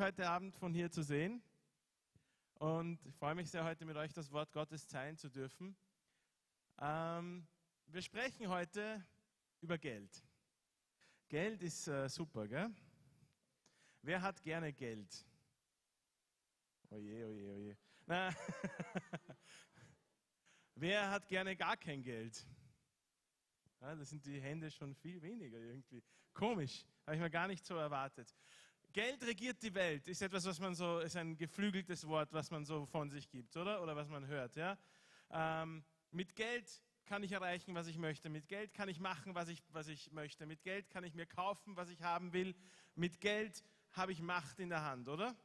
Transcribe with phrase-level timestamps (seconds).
[0.00, 1.42] euch heute Abend von hier zu sehen.
[2.54, 5.76] Und ich freue mich sehr, heute mit euch das Wort Gottes teilen zu dürfen.
[6.80, 7.46] Ähm,
[7.86, 9.04] wir sprechen heute
[9.60, 10.24] über Geld.
[11.28, 12.70] Geld ist äh, super, gell?
[14.00, 15.26] Wer hat gerne Geld?
[16.88, 17.76] Oje, oje, oje.
[18.06, 18.34] Na,
[20.76, 22.46] Wer hat gerne gar kein Geld?
[23.82, 26.02] Ja, da sind die Hände schon viel weniger irgendwie.
[26.32, 28.34] Komisch, habe ich mir gar nicht so erwartet.
[28.92, 32.64] Geld regiert die Welt, ist etwas, was man so, ist ein geflügeltes Wort, was man
[32.64, 33.82] so von sich gibt, oder?
[33.82, 34.76] Oder was man hört, ja?
[35.30, 36.68] Ähm, mit Geld
[37.04, 38.28] kann ich erreichen, was ich möchte.
[38.28, 40.46] Mit Geld kann ich machen, was ich, was ich möchte.
[40.46, 42.54] Mit Geld kann ich mir kaufen, was ich haben will.
[42.94, 45.36] Mit Geld habe ich Macht in der Hand, oder?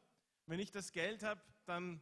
[0.46, 2.02] Wenn ich das Geld habe, dann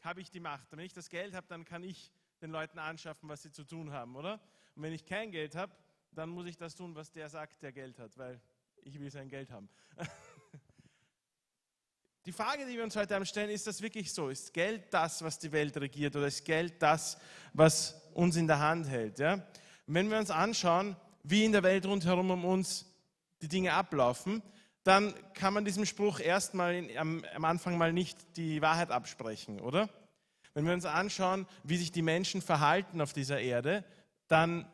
[0.00, 0.72] habe ich die Macht.
[0.72, 3.92] Wenn ich das Geld habe, dann kann ich den Leuten anschaffen, was sie zu tun
[3.92, 4.40] haben, oder?
[4.74, 5.74] Und wenn ich kein Geld habe,
[6.12, 8.40] dann muss ich das tun, was der sagt, der Geld hat, weil
[8.82, 9.68] ich will sein Geld haben.
[12.28, 14.28] Die Frage, die wir uns heute stellen, ist das wirklich so?
[14.28, 17.16] Ist Geld das, was die Welt regiert oder ist Geld das,
[17.54, 19.18] was uns in der Hand hält?
[19.18, 19.42] Ja?
[19.86, 22.84] wenn wir uns anschauen, wie in der Welt rundherum um uns
[23.40, 24.42] die Dinge ablaufen,
[24.82, 29.88] dann kann man diesem Spruch erstmal am, am Anfang mal nicht die Wahrheit absprechen, oder?
[30.52, 33.86] Wenn wir uns anschauen, wie sich die Menschen verhalten auf dieser Erde,
[34.26, 34.70] dann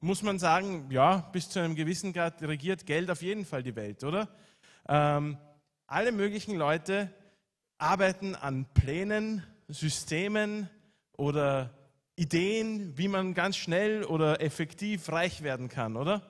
[0.00, 3.76] muss man sagen, ja, bis zu einem gewissen Grad regiert Geld auf jeden Fall die
[3.76, 4.30] Welt, oder?
[4.88, 5.36] Ähm,
[5.90, 7.10] alle möglichen Leute
[7.76, 10.70] arbeiten an Plänen, Systemen
[11.16, 11.74] oder
[12.14, 16.22] Ideen, wie man ganz schnell oder effektiv reich werden kann, oder?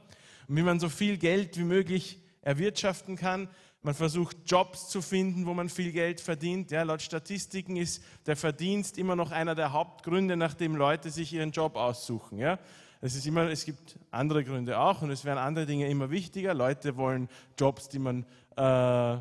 [0.48, 3.50] Und wie man so viel Geld wie möglich erwirtschaften kann.
[3.83, 6.70] Man versucht Jobs zu finden, wo man viel Geld verdient.
[6.70, 11.50] Ja, laut Statistiken ist der Verdienst immer noch einer der Hauptgründe, nachdem Leute sich ihren
[11.50, 12.38] Job aussuchen.
[12.38, 12.59] Ja.
[13.03, 16.54] Es, ist immer, es gibt andere Gründe auch und es werden andere Dinge immer wichtiger.
[16.54, 17.28] Leute wollen
[17.59, 18.25] Jobs, die man
[18.56, 19.19] äh,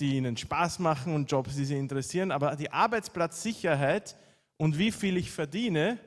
[0.00, 2.30] die ihnen Spaß machen und Jobs, die sie interessieren.
[2.30, 4.16] Aber die Arbeitsplatzsicherheit
[4.56, 5.98] und wie viel ich verdiene,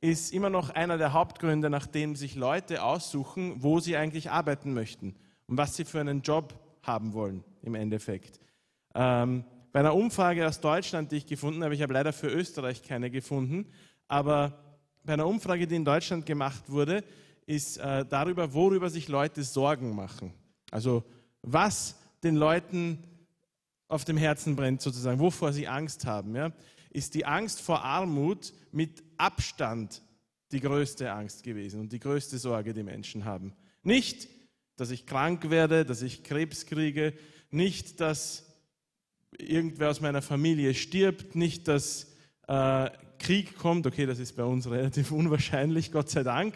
[0.00, 5.16] ist immer noch einer der Hauptgründe, nachdem sich Leute aussuchen, wo sie eigentlich arbeiten möchten
[5.46, 8.40] und was sie für einen Job haben wollen im Endeffekt.
[8.94, 12.82] Ähm, bei einer Umfrage aus Deutschland, die ich gefunden habe, ich habe leider für Österreich
[12.82, 13.66] keine gefunden,
[14.06, 14.58] aber
[15.04, 17.02] bei einer Umfrage, die in Deutschland gemacht wurde,
[17.46, 20.32] ist äh, darüber, worüber sich Leute Sorgen machen.
[20.70, 21.02] Also
[21.42, 23.02] was den Leuten
[23.88, 26.52] auf dem Herzen brennt, sozusagen, wovor sie Angst haben, ja,
[26.90, 30.02] ist die Angst vor Armut mit Abstand
[30.52, 33.52] die größte Angst gewesen und die größte Sorge, die Menschen haben.
[33.82, 34.28] Nicht,
[34.76, 37.12] dass ich krank werde, dass ich Krebs kriege,
[37.50, 38.46] nicht, dass
[39.36, 42.12] irgendwer aus meiner Familie stirbt, nicht, dass
[42.46, 46.54] äh, Krieg kommt, okay, das ist bei uns relativ unwahrscheinlich, Gott sei Dank,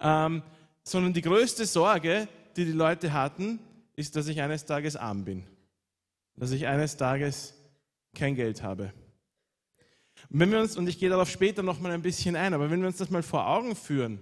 [0.00, 0.42] ähm,
[0.82, 3.58] sondern die größte Sorge, die die Leute hatten,
[3.94, 5.44] ist, dass ich eines Tages arm bin,
[6.36, 7.54] dass ich eines Tages
[8.14, 8.92] kein Geld habe.
[10.30, 12.70] Und, wenn wir uns, und ich gehe darauf später noch mal ein bisschen ein, aber
[12.70, 14.20] wenn wir uns das mal vor Augen führen,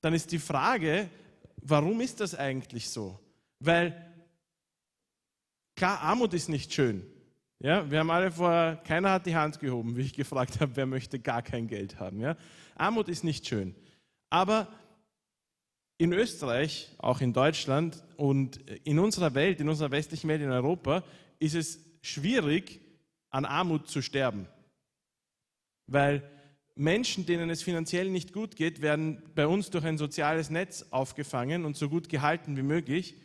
[0.00, 1.08] dann ist die Frage,
[1.62, 3.18] warum ist das eigentlich so?
[3.60, 3.94] Weil
[5.76, 7.04] klar, Armut ist nicht schön.
[7.60, 10.86] Ja, wir haben alle vor, keiner hat die Hand gehoben, wie ich gefragt habe, wer
[10.86, 12.20] möchte gar kein Geld haben.
[12.20, 12.36] Ja?
[12.74, 13.74] Armut ist nicht schön.
[14.28, 14.68] Aber
[15.96, 21.04] in Österreich, auch in Deutschland und in unserer Welt, in unserer westlichen Welt, in Europa,
[21.38, 22.80] ist es schwierig,
[23.30, 24.46] an Armut zu sterben.
[25.86, 26.22] Weil
[26.76, 31.64] Menschen, denen es finanziell nicht gut geht, werden bei uns durch ein soziales Netz aufgefangen
[31.64, 33.16] und so gut gehalten wie möglich.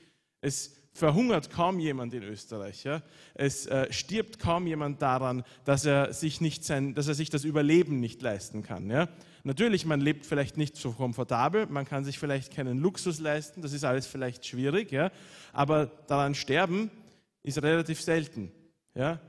[0.42, 2.84] Es verhungert kaum jemand in Österreich.
[2.84, 3.02] Ja?
[3.34, 7.44] Es äh, stirbt kaum jemand daran, dass er, sich nicht sein, dass er sich das
[7.44, 8.90] Überleben nicht leisten kann.
[8.90, 9.08] Ja?
[9.44, 13.74] Natürlich, man lebt vielleicht nicht so komfortabel, man kann sich vielleicht keinen Luxus leisten, das
[13.74, 15.12] ist alles vielleicht schwierig, ja?
[15.54, 16.92] aber daran sterben
[17.44, 18.52] ist relativ selten.
[18.96, 19.20] Ja?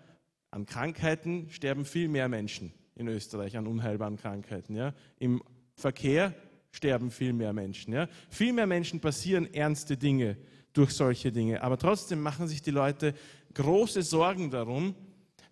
[0.50, 4.74] An Krankheiten sterben viel mehr Menschen in Österreich, an unheilbaren Krankheiten.
[4.76, 4.94] Ja?
[5.18, 5.42] Im
[5.74, 6.34] Verkehr
[6.72, 7.92] sterben viel mehr Menschen.
[7.92, 8.08] Ja?
[8.28, 10.36] Viel mehr Menschen passieren ernste Dinge
[10.72, 11.62] durch solche Dinge.
[11.62, 13.14] Aber trotzdem machen sich die Leute
[13.54, 14.94] große Sorgen darum,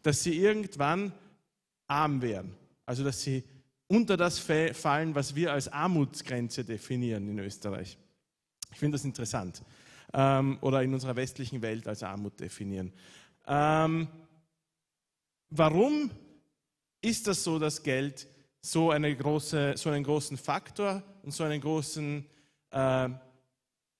[0.02, 1.12] dass sie irgendwann
[1.86, 2.54] arm werden.
[2.86, 3.44] Also dass sie
[3.88, 7.98] unter das fallen, was wir als Armutsgrenze definieren in Österreich.
[8.70, 9.62] Ich finde das interessant.
[10.12, 12.92] Ähm, oder in unserer westlichen Welt als Armut definieren.
[13.46, 14.08] Ähm,
[15.50, 16.10] warum
[17.00, 18.26] ist das so, dass Geld
[18.60, 22.24] so, eine große, so einen großen Faktor und so einen großen
[22.70, 23.08] äh,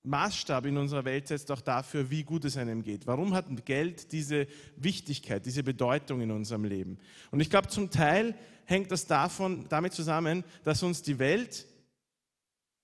[0.03, 3.05] Maßstab in unserer Welt setzt auch dafür, wie gut es einem geht.
[3.05, 4.47] Warum hat Geld diese
[4.77, 6.97] Wichtigkeit, diese Bedeutung in unserem Leben?
[7.31, 8.35] Und ich glaube, zum Teil
[8.65, 11.65] hängt das davon, damit zusammen, dass uns die Welt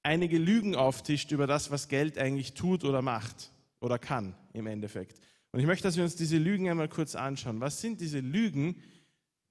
[0.06, 5.20] einige Lügen auftischt über das, was Geld eigentlich tut oder macht oder kann im Endeffekt.
[5.52, 7.60] Und ich möchte, dass wir uns diese Lügen einmal kurz anschauen.
[7.62, 8.82] Was sind diese Lügen,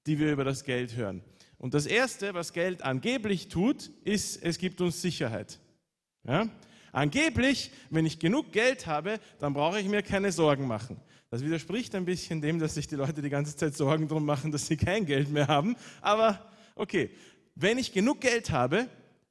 [0.07, 1.21] die wir über das Geld hören?
[1.57, 5.59] Und das Erste, was Geld angeblich tut, ist, es gibt uns Sicherheit.
[6.27, 6.47] Ja?
[6.91, 10.97] Angeblich, wenn ich genug Geld habe, dann brauche ich mir keine Sorgen machen.
[11.31, 14.51] Das widerspricht ein bisschen dem, dass sich die Leute die ganze Zeit Sorgen darum machen,
[14.51, 15.75] dass sie kein Geld mehr haben.
[16.01, 17.09] Aber okay,
[17.55, 18.87] wenn ich genug Geld habe,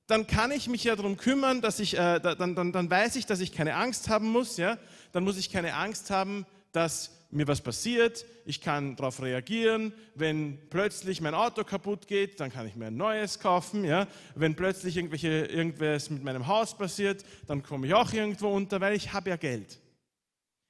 [0.07, 3.27] dann kann ich mich ja darum kümmern, dass ich, äh, dann, dann, dann weiß ich,
[3.27, 4.57] dass ich keine Angst haben muss.
[4.57, 4.79] Ja?
[5.13, 8.27] Dann muss ich keine Angst haben, dass mir was passiert.
[8.45, 9.93] Ich kann darauf reagieren.
[10.15, 13.85] Wenn plötzlich mein Auto kaputt geht, dann kann ich mir ein neues kaufen.
[13.85, 14.07] Ja?
[14.35, 18.95] Wenn plötzlich irgendwelche, irgendwas mit meinem Haus passiert, dann komme ich auch irgendwo unter, weil
[18.95, 19.81] ich habe ja Geld.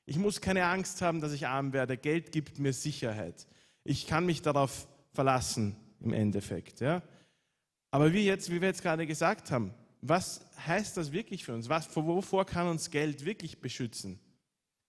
[0.07, 1.97] Ich muss keine Angst haben, dass ich arm werde.
[1.97, 3.47] Geld gibt mir Sicherheit.
[3.83, 6.81] Ich kann mich darauf verlassen im Endeffekt.
[6.81, 7.03] Ja?
[7.95, 11.69] Aber wie, jetzt, wie wir jetzt gerade gesagt haben, was heißt das wirklich für uns?
[11.69, 14.19] Was, wovor kann uns Geld wirklich beschützen?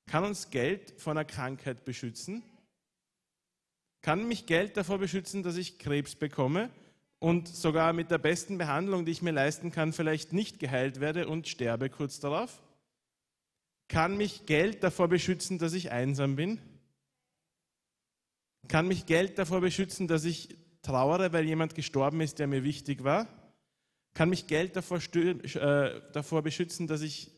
[0.08, 2.42] Kann uns Geld vor einer Krankheit beschützen?
[4.02, 6.72] Kann mich Geld davor beschützen, dass ich Krebs bekomme
[7.20, 11.28] und sogar mit der besten Behandlung, die ich mir leisten kann, vielleicht nicht geheilt werde
[11.28, 12.60] und sterbe kurz darauf?
[13.88, 16.60] Kann mich Geld davor beschützen, dass ich einsam bin?
[18.68, 23.04] Kann mich Geld davor beschützen, dass ich trauere, weil jemand gestorben ist, der mir wichtig
[23.04, 23.28] war?
[24.14, 27.32] Kann mich Geld davor, äh, davor beschützen, dass, ich,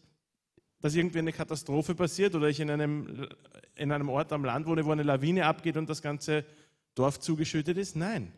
[0.80, 3.28] dass irgendwie eine Katastrophe passiert oder ich in einem,
[3.76, 6.46] in einem Ort am Land wohne, wo eine Lawine abgeht und das ganze
[6.94, 7.96] Dorf zugeschüttet ist?
[7.96, 8.32] Nein.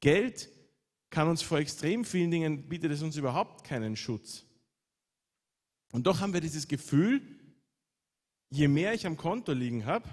[0.00, 0.48] Geld
[1.10, 4.44] kann uns vor extrem vielen Dingen, bietet es uns überhaupt keinen Schutz.
[5.92, 7.22] Und doch haben wir dieses Gefühl,
[8.50, 10.08] je mehr ich am Konto liegen habe,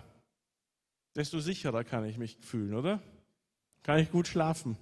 [1.15, 3.01] desto sicherer kann ich mich fühlen, oder?
[3.83, 4.77] Kann ich gut schlafen.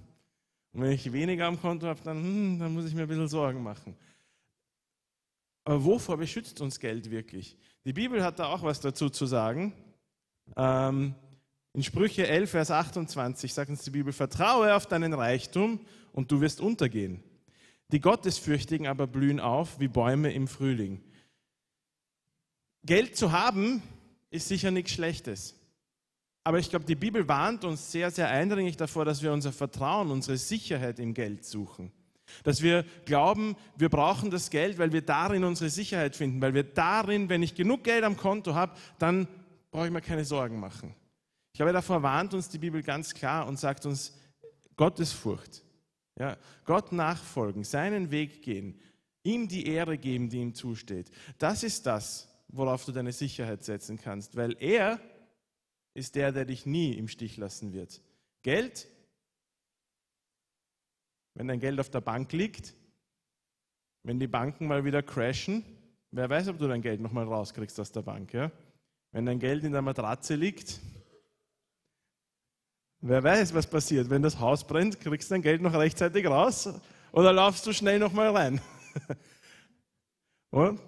[0.72, 3.28] Und wenn ich weniger am Konto habe, dann, hm, dann muss ich mir ein bisschen
[3.28, 3.96] Sorgen machen.
[5.64, 7.56] Aber wovor beschützt uns Geld wirklich?
[7.84, 9.72] Die Bibel hat da auch was dazu zu sagen.
[10.56, 11.14] Ähm,
[11.72, 15.80] in Sprüche 11, Vers 28 sagt uns die Bibel, vertraue auf deinen Reichtum
[16.12, 17.22] und du wirst untergehen.
[17.92, 21.02] Die Gottesfürchtigen aber blühen auf wie Bäume im Frühling.
[22.84, 23.82] Geld zu haben
[24.30, 25.59] ist sicher nichts Schlechtes.
[26.50, 30.10] Aber ich glaube, die Bibel warnt uns sehr, sehr eindringlich davor, dass wir unser Vertrauen,
[30.10, 31.92] unsere Sicherheit im Geld suchen.
[32.42, 36.64] Dass wir glauben, wir brauchen das Geld, weil wir darin unsere Sicherheit finden, weil wir
[36.64, 39.28] darin, wenn ich genug Geld am Konto habe, dann
[39.70, 40.92] brauche ich mir keine Sorgen machen.
[41.52, 44.18] Ich glaube, davor warnt uns die Bibel ganz klar und sagt uns
[44.74, 45.62] Gottesfurcht.
[46.18, 48.76] Ja, Gott nachfolgen, seinen Weg gehen,
[49.22, 51.12] ihm die Ehre geben, die ihm zusteht.
[51.38, 54.98] Das ist das, worauf du deine Sicherheit setzen kannst, weil er
[55.94, 58.00] ist der, der dich nie im Stich lassen wird.
[58.42, 58.88] Geld,
[61.34, 62.74] wenn dein Geld auf der Bank liegt,
[64.02, 65.64] wenn die Banken mal wieder crashen,
[66.10, 68.32] wer weiß, ob du dein Geld nochmal rauskriegst aus der Bank.
[68.32, 68.50] Ja?
[69.12, 70.80] Wenn dein Geld in der Matratze liegt,
[73.00, 74.10] wer weiß, was passiert.
[74.10, 76.68] Wenn das Haus brennt, kriegst du dein Geld noch rechtzeitig raus
[77.12, 78.60] oder laufst du schnell nochmal rein.
[80.50, 80.80] Und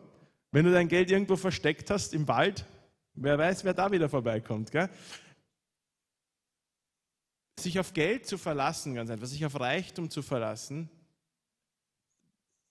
[0.50, 2.66] wenn du dein Geld irgendwo versteckt hast im Wald,
[3.14, 4.70] Wer weiß, wer da wieder vorbeikommt.
[4.70, 4.88] Gell?
[7.58, 10.88] Sich auf Geld zu verlassen, ganz einfach, sich auf Reichtum zu verlassen,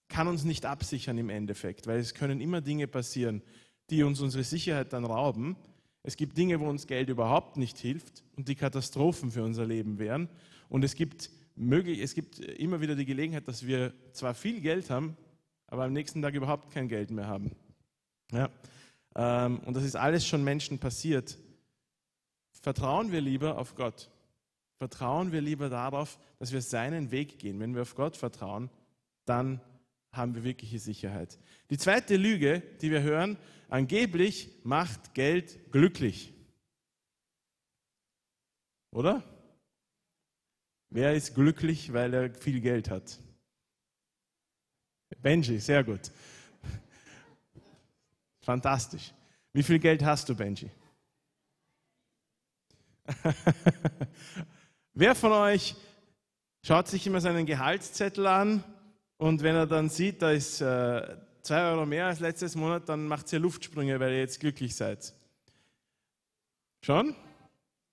[0.10, 3.42] kann uns nicht absichern im Endeffekt, weil es können immer Dinge passieren,
[3.90, 5.56] die uns unsere Sicherheit dann rauben.
[6.04, 10.00] Es gibt Dinge, wo uns Geld überhaupt nicht hilft und die Katastrophen für unser Leben
[10.00, 10.30] wären.
[10.68, 14.90] Und es gibt, möglich, es gibt immer wieder die Gelegenheit, dass wir zwar viel Geld
[14.90, 15.16] haben,
[15.68, 17.52] aber am nächsten Tag überhaupt kein Geld mehr haben.
[18.32, 18.50] Ja.
[19.16, 21.38] Ähm, und das ist alles schon Menschen passiert.
[22.62, 24.10] Vertrauen wir lieber auf Gott.
[24.78, 27.60] Vertrauen wir lieber darauf, dass wir seinen Weg gehen.
[27.60, 28.70] Wenn wir auf Gott vertrauen,
[29.26, 29.62] dann
[30.12, 31.40] haben wir wirkliche Sicherheit.
[31.70, 33.38] Die zweite Lüge, die wir hören,
[33.70, 36.34] angeblich macht Geld glücklich.
[38.92, 39.24] Oder?
[40.90, 43.20] Wer ist glücklich, weil er viel Geld hat?
[45.22, 46.12] Benji, sehr gut.
[48.42, 49.14] Fantastisch.
[49.54, 50.70] Wie viel Geld hast du, Benji?
[54.94, 55.76] Wer von euch
[56.64, 58.64] schaut sich immer seinen Gehaltszettel an
[59.18, 61.18] und wenn er dann sieht, da ist äh,
[61.50, 65.14] Euro mehr als letztes Monat, dann macht ihr Luftsprünge, weil ihr jetzt glücklich seid?
[66.84, 67.16] Schon?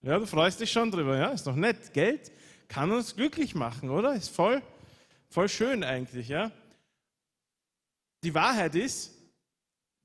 [0.02, 1.30] Ja, du freust dich schon drüber, ja?
[1.30, 1.92] Ist doch nett.
[1.92, 2.30] Geld
[2.68, 4.14] kann uns glücklich machen, oder?
[4.14, 4.62] Ist voll,
[5.28, 6.52] voll schön eigentlich, ja?
[8.22, 9.17] Die Wahrheit ist,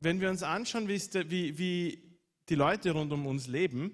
[0.03, 2.03] wenn wir uns anschauen, wie, wie
[2.49, 3.93] die Leute rund um uns leben,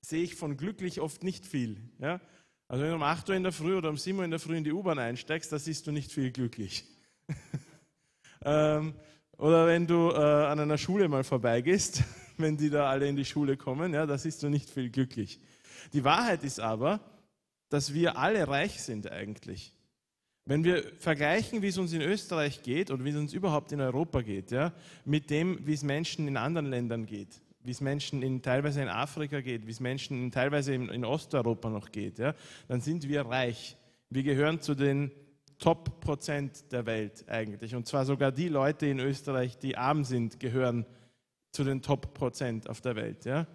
[0.00, 1.76] sehe ich von glücklich oft nicht viel.
[1.98, 2.20] Ja?
[2.66, 4.40] Also wenn du um 8 Uhr in der Früh oder um 7 Uhr in der
[4.40, 6.84] Früh in die U-Bahn einsteigst, da siehst du nicht viel glücklich.
[8.44, 8.94] ähm,
[9.36, 12.02] oder wenn du äh, an einer Schule mal vorbeigehst,
[12.36, 13.94] wenn die da alle in die Schule kommen.
[13.94, 15.40] Ja, da siehst du nicht viel glücklich.
[15.92, 17.00] Die Wahrheit ist aber,
[17.68, 19.74] dass wir alle reich sind eigentlich.
[20.48, 23.82] Wenn wir vergleichen, wie es uns in Österreich geht oder wie es uns überhaupt in
[23.82, 24.72] Europa geht, ja,
[25.04, 28.88] mit dem, wie es Menschen in anderen Ländern geht, wie es Menschen in, teilweise in
[28.88, 32.34] Afrika geht, wie es Menschen in, teilweise in, in Osteuropa noch geht, ja,
[32.66, 33.76] dann sind wir reich.
[34.08, 35.10] Wir gehören zu den
[35.58, 37.74] Top-Prozent der Welt eigentlich.
[37.74, 40.86] Und zwar sogar die Leute in Österreich, die arm sind, gehören
[41.52, 43.26] zu den Top-Prozent auf der Welt.
[43.26, 43.46] Ja.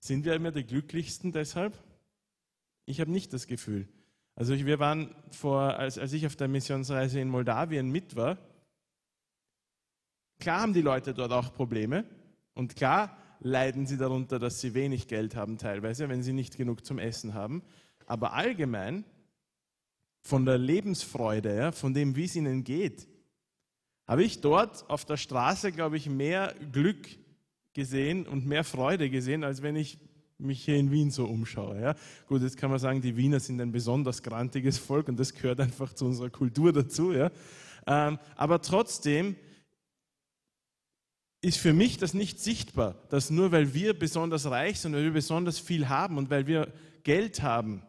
[0.00, 1.78] Sind wir immer die glücklichsten deshalb?
[2.86, 3.86] Ich habe nicht das Gefühl.
[4.36, 8.38] Also wir waren vor, als, als ich auf der Missionsreise in Moldawien mit war,
[10.40, 12.04] klar haben die Leute dort auch Probleme
[12.54, 16.84] und klar leiden sie darunter, dass sie wenig Geld haben teilweise, wenn sie nicht genug
[16.84, 17.62] zum Essen haben.
[18.06, 19.04] Aber allgemein
[20.22, 23.06] von der Lebensfreude, ja, von dem, wie es ihnen geht,
[24.06, 27.08] habe ich dort auf der Straße, glaube ich, mehr Glück
[27.72, 29.98] gesehen und mehr Freude gesehen, als wenn ich
[30.38, 31.80] mich hier in Wien so umschaue.
[31.80, 31.94] Ja.
[32.26, 35.60] Gut, jetzt kann man sagen, die Wiener sind ein besonders grantiges Volk und das gehört
[35.60, 37.12] einfach zu unserer Kultur dazu.
[37.12, 37.30] Ja.
[37.86, 39.36] Ähm, aber trotzdem
[41.40, 45.12] ist für mich das nicht sichtbar, dass nur weil wir besonders reich sind, weil wir
[45.12, 46.72] besonders viel haben und weil wir
[47.02, 47.82] Geld haben,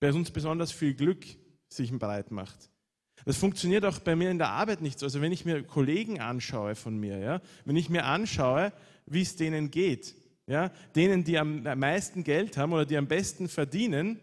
[0.00, 1.24] bei uns besonders viel Glück
[1.68, 2.70] sich breit macht.
[3.24, 5.06] Das funktioniert auch bei mir in der Arbeit nicht so.
[5.06, 8.72] Also wenn ich mir Kollegen anschaue von mir, ja, wenn ich mir anschaue,
[9.06, 10.14] wie es denen geht,
[10.50, 14.18] ja, denen, die am meisten Geld haben oder die am besten verdienen,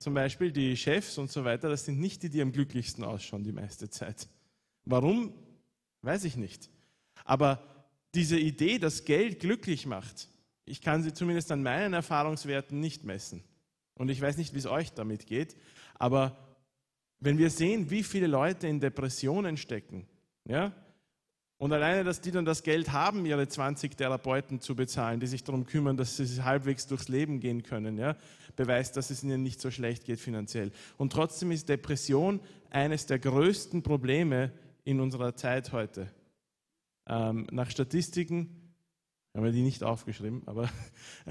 [0.00, 3.44] zum Beispiel die Chefs und so weiter, das sind nicht die, die am glücklichsten ausschauen
[3.44, 4.28] die meiste Zeit.
[4.84, 5.32] Warum?
[6.02, 6.68] Weiß ich nicht.
[7.24, 7.62] Aber
[8.12, 10.28] diese Idee, dass Geld glücklich macht,
[10.64, 13.44] ich kann sie zumindest an meinen Erfahrungswerten nicht messen.
[13.94, 15.56] Und ich weiß nicht, wie es euch damit geht,
[15.94, 16.36] aber
[17.20, 20.08] wenn wir sehen, wie viele Leute in Depressionen stecken,
[20.44, 20.72] ja,
[21.58, 25.42] und alleine, dass die dann das Geld haben, ihre 20 Therapeuten zu bezahlen, die sich
[25.42, 28.16] darum kümmern, dass sie halbwegs durchs Leben gehen können, ja,
[28.54, 30.70] beweist, dass es ihnen nicht so schlecht geht finanziell.
[30.96, 34.52] Und trotzdem ist Depression eines der größten Probleme
[34.84, 36.10] in unserer Zeit heute.
[37.06, 38.74] Ähm, nach Statistiken,
[39.34, 40.70] haben wir die nicht aufgeschrieben, aber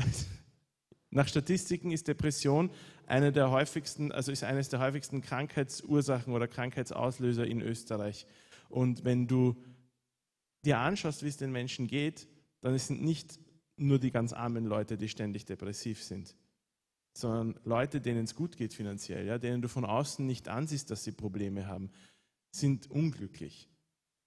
[1.10, 2.70] Nach Statistiken ist Depression
[3.06, 8.28] eine der häufigsten, also ist eines der häufigsten Krankheitsursachen oder Krankheitsauslöser in Österreich.
[8.68, 9.56] Und wenn du
[10.68, 12.28] dir anschaust, wie es den Menschen geht,
[12.62, 13.40] dann sind nicht
[13.78, 16.36] nur die ganz armen Leute, die ständig depressiv sind,
[17.14, 21.04] sondern Leute, denen es gut geht finanziell, ja, denen du von außen nicht ansiehst, dass
[21.04, 21.90] sie Probleme haben,
[22.52, 23.70] sind unglücklich.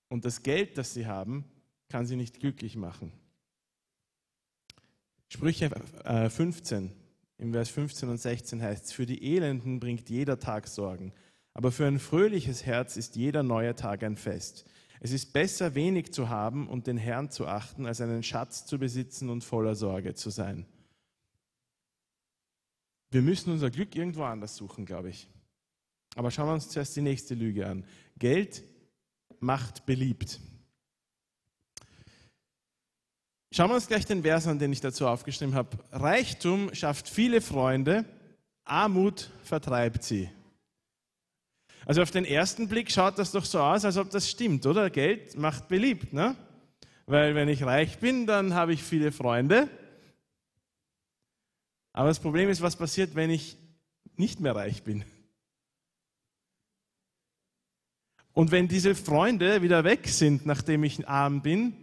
[0.09, 1.45] Und das Geld, das sie haben,
[1.89, 3.13] kann sie nicht glücklich machen.
[5.29, 5.71] Sprüche
[6.31, 6.91] 15, äh,
[7.43, 11.13] im Vers 15 und 16 heißt es, für die Elenden bringt jeder Tag Sorgen,
[11.55, 14.65] aber für ein fröhliches Herz ist jeder neue Tag ein Fest.
[15.03, 18.79] Es ist besser, wenig zu haben und den Herrn zu achten, als einen Schatz zu
[18.79, 20.67] besitzen und voller Sorge zu sein.
[23.11, 25.27] Wir müssen unser Glück irgendwo anders suchen, glaube ich.
[26.17, 27.85] Aber schauen wir uns zuerst die nächste Lüge an.
[28.19, 28.63] Geld
[29.41, 30.39] macht beliebt.
[33.53, 35.79] Schauen wir uns gleich den Vers an, den ich dazu aufgeschrieben habe.
[35.91, 38.05] Reichtum schafft viele Freunde,
[38.65, 40.31] Armut vertreibt sie.
[41.87, 44.91] Also auf den ersten Blick schaut das doch so aus, als ob das stimmt, oder?
[44.91, 46.37] Geld macht beliebt, ne?
[47.07, 49.69] Weil wenn ich reich bin, dann habe ich viele Freunde.
[51.93, 53.57] Aber das Problem ist, was passiert, wenn ich
[54.17, 55.05] nicht mehr reich bin?
[58.33, 61.75] Und wenn diese Freunde wieder weg sind, nachdem ich arm bin,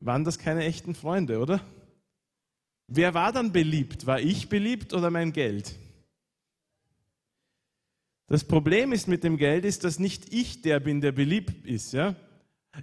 [0.00, 1.60] waren das keine echten Freunde, oder?
[2.88, 4.06] Wer war dann beliebt?
[4.06, 5.78] War ich beliebt oder mein Geld?
[8.32, 11.92] Das Problem ist mit dem Geld ist, dass nicht ich der bin, der beliebt ist.
[11.92, 12.14] Ja?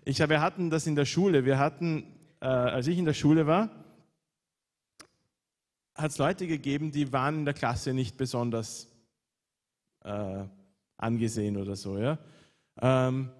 [0.05, 1.43] Ich, wir hatten das in der Schule.
[1.43, 2.03] Wir hatten,
[2.39, 3.71] äh, als ich in der Schule war,
[5.95, 8.89] hat es Leute gegeben, die waren in der Klasse nicht besonders
[10.03, 10.43] äh,
[10.97, 11.97] angesehen oder so.
[11.97, 12.19] Ja?
[12.79, 13.31] Ähm,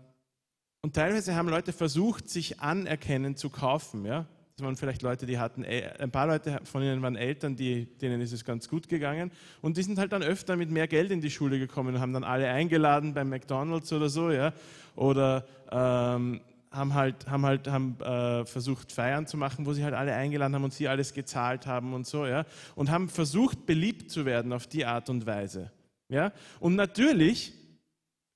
[0.82, 4.04] und teilweise haben Leute versucht, sich Anerkennen zu kaufen.
[4.04, 4.25] Ja?
[4.60, 8.20] Das waren vielleicht Leute, die hatten, ein paar Leute von ihnen waren Eltern, die, denen
[8.20, 9.32] ist es ganz gut gegangen.
[9.62, 12.12] Und die sind halt dann öfter mit mehr Geld in die Schule gekommen und haben
[12.12, 14.32] dann alle eingeladen beim McDonalds oder so.
[14.32, 14.51] Ja?
[14.98, 19.94] Oder ähm, haben halt, haben halt haben, äh, versucht, Feiern zu machen, wo sie halt
[19.94, 22.25] alle eingeladen haben und sie alles gezahlt haben und so.
[22.25, 22.44] Ja?
[22.75, 25.72] Und haben versucht, beliebt zu werden auf die Art und Weise.
[26.10, 26.34] Ja?
[26.60, 27.54] Und natürlich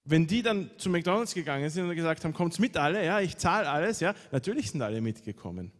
[0.06, 3.38] wenn die dann zu McDonalds gegangen sind und gesagt haben, kommt's mit alle, ja, ich
[3.38, 5.72] zahle alles, ja, natürlich sind alle mitgekommen.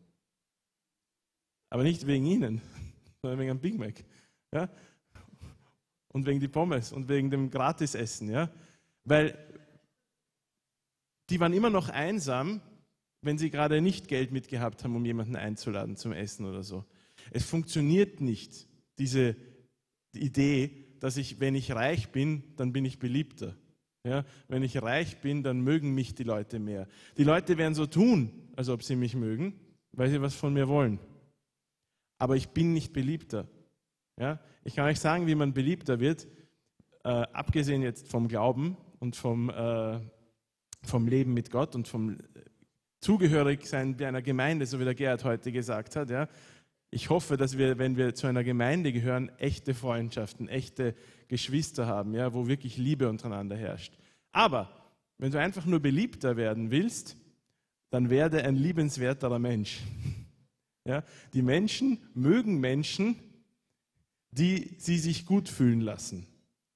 [1.74, 2.62] Aber nicht wegen ihnen,
[3.24, 3.96] sondern wegen einem Big Mac.
[4.54, 4.70] Ja?
[6.10, 8.30] Und wegen die Pommes und wegen dem Gratisessen.
[8.30, 8.52] Ja?
[9.06, 9.36] Weil
[11.32, 12.62] die waren immer noch einsam,
[13.24, 16.86] wenn sie gerade nicht Geld mitgehabt haben, um jemanden einzuladen zum Essen oder so.
[17.32, 18.68] Es funktioniert nicht,
[19.00, 19.36] diese
[20.14, 23.58] Idee, dass ich, wenn ich reich bin, dann bin ich beliebter.
[24.06, 26.88] Ja, wenn ich reich bin, dann mögen mich die Leute mehr.
[27.18, 29.60] Die Leute werden so tun, als ob sie mich mögen,
[29.92, 31.00] weil sie was von mir wollen.
[32.24, 33.50] Aber ich bin nicht beliebter.
[34.18, 36.26] Ja, ich kann euch sagen, wie man beliebter wird,
[37.04, 40.00] äh, abgesehen jetzt vom Glauben und vom, äh,
[40.84, 42.18] vom Leben mit Gott und vom
[43.02, 46.10] Zugehörigsein bei einer Gemeinde, so wie der Gerhard heute gesagt hat.
[46.10, 46.30] Ja.
[46.92, 50.96] Ich hoffe, dass wir, wenn wir zu einer Gemeinde gehören, echte Freundschaften, echte
[51.28, 53.98] Geschwister haben, ja, wo wirklich Liebe untereinander herrscht.
[54.32, 54.70] Aber
[55.18, 57.18] wenn du einfach nur beliebter werden willst,
[57.90, 59.82] dann werde ein liebenswerterer Mensch.
[60.86, 63.16] Ja, die Menschen mögen Menschen,
[64.32, 66.28] die sie sich gut fühlen lassen.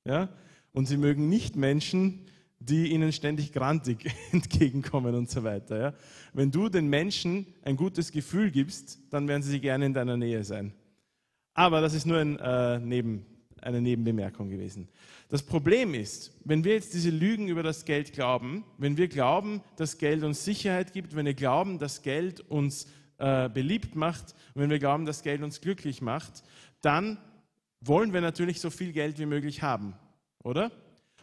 [0.05, 0.29] Ja,
[0.71, 2.27] und sie mögen nicht Menschen,
[2.59, 5.79] die ihnen ständig grantig entgegenkommen und so weiter.
[5.79, 5.93] Ja?
[6.33, 10.43] Wenn du den Menschen ein gutes Gefühl gibst, dann werden sie gerne in deiner Nähe
[10.43, 10.73] sein.
[11.53, 13.25] Aber das ist nur ein, äh, Neben,
[13.61, 14.87] eine Nebenbemerkung gewesen.
[15.29, 19.61] Das Problem ist, wenn wir jetzt diese Lügen über das Geld glauben, wenn wir glauben,
[19.75, 22.87] dass Geld uns Sicherheit gibt, wenn wir glauben, dass Geld uns
[23.17, 26.43] äh, beliebt macht, wenn wir glauben, dass Geld uns glücklich macht,
[26.81, 27.17] dann
[27.81, 29.95] wollen wir natürlich so viel Geld wie möglich haben,
[30.43, 30.71] oder?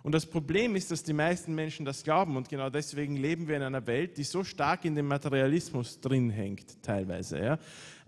[0.03, 3.57] Und das Problem ist, dass die meisten Menschen das glauben und genau deswegen leben wir
[3.57, 7.39] in einer Welt, die so stark in dem Materialismus drin hängt, teilweise.
[7.39, 7.59] Ja.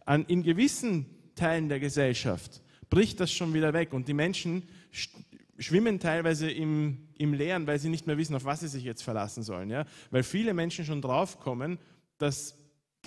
[0.05, 4.65] An, in gewissen Teilen der Gesellschaft bricht das schon wieder weg und die Menschen
[5.59, 9.03] schwimmen teilweise im, im Leeren, weil sie nicht mehr wissen, auf was sie sich jetzt
[9.03, 9.71] verlassen sollen.
[9.71, 9.87] Ja.
[10.11, 11.79] Weil viele Menschen schon draufkommen,
[12.19, 12.56] dass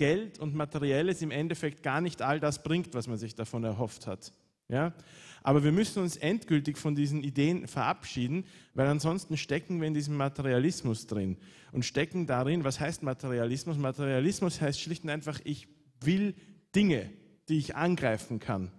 [0.00, 4.06] Geld und Materielles im Endeffekt gar nicht all das bringt, was man sich davon erhofft
[4.06, 4.32] hat.
[4.68, 4.94] Ja?
[5.42, 10.16] Aber wir müssen uns endgültig von diesen Ideen verabschieden, weil ansonsten stecken wir in diesem
[10.16, 11.36] Materialismus drin
[11.72, 13.76] und stecken darin, was heißt Materialismus?
[13.76, 15.68] Materialismus heißt schlicht und einfach, ich
[16.00, 16.34] will
[16.74, 17.10] Dinge,
[17.50, 18.72] die ich angreifen kann,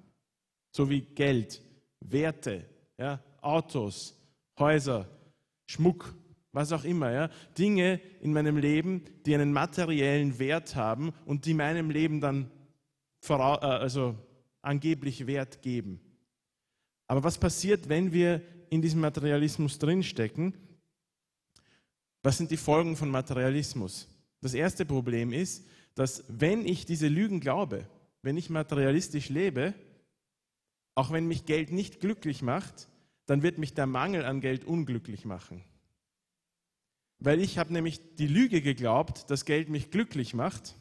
[0.71, 1.61] so wie Geld,
[1.99, 2.65] Werte,
[2.97, 4.17] ja, Autos,
[4.57, 5.07] Häuser,
[5.67, 6.15] Schmuck,
[6.53, 11.53] was auch immer, ja, Dinge in meinem Leben, die einen materiellen Wert haben und die
[11.53, 12.51] meinem Leben dann
[13.27, 14.15] äh, also
[14.61, 16.01] angeblich Wert geben.
[17.07, 20.53] Aber was passiert, wenn wir in diesem Materialismus drinstecken?
[22.23, 24.07] Was sind die Folgen von Materialismus?
[24.41, 27.87] Das erste Problem ist, dass wenn ich diese Lügen glaube,
[28.21, 29.73] wenn ich materialistisch lebe,
[30.95, 32.87] auch wenn mich Geld nicht glücklich macht,
[33.25, 35.63] dann wird mich der Mangel an Geld unglücklich machen.
[37.21, 40.75] Weil ich habe nämlich die Lüge geglaubt, dass Geld mich glücklich macht.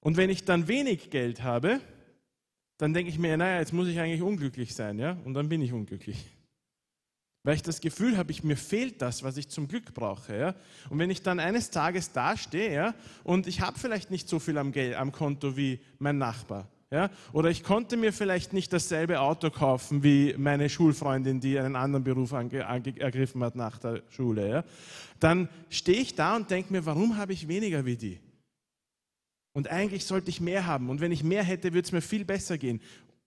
[0.00, 1.80] Und wenn ich dann wenig Geld habe,
[2.76, 5.62] dann denke ich mir, naja, jetzt muss ich eigentlich unglücklich sein, ja, und dann bin
[5.62, 6.26] ich unglücklich.
[7.44, 10.36] Weil ich das Gefühl habe, ich, mir fehlt das, was ich zum Glück brauche.
[10.36, 10.54] Ja?
[10.88, 14.56] Und wenn ich dann eines Tages dastehe ja, und ich habe vielleicht nicht so viel
[14.56, 17.10] am, Geld, am Konto wie mein Nachbar, ja?
[17.32, 22.04] Oder ich konnte mir vielleicht nicht dasselbe Auto kaufen wie meine Schulfreundin, die einen anderen
[22.04, 24.48] Beruf ergriffen hat nach der Schule.
[24.48, 24.64] Ja?
[25.20, 28.20] Dann stehe ich da und denke mir, warum habe ich weniger wie die?
[29.52, 30.88] Und eigentlich sollte ich mehr haben.
[30.88, 32.80] Und wenn ich mehr hätte, würde es mir viel besser gehen.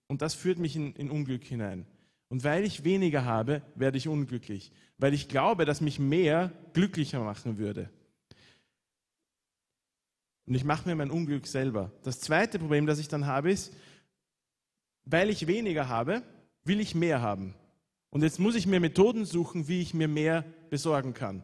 [0.08, 1.86] Und das führt mich in, in Unglück hinein.
[2.30, 4.72] Und weil ich weniger habe, werde ich unglücklich.
[4.98, 7.90] Weil ich glaube, dass mich mehr glücklicher machen würde.
[10.48, 11.92] Und ich mache mir mein Unglück selber.
[12.04, 13.74] Das zweite Problem, das ich dann habe, ist,
[15.04, 16.24] weil ich weniger habe,
[16.64, 17.54] will ich mehr haben.
[18.10, 21.44] Und jetzt muss ich mir Methoden suchen, wie ich mir mehr besorgen kann.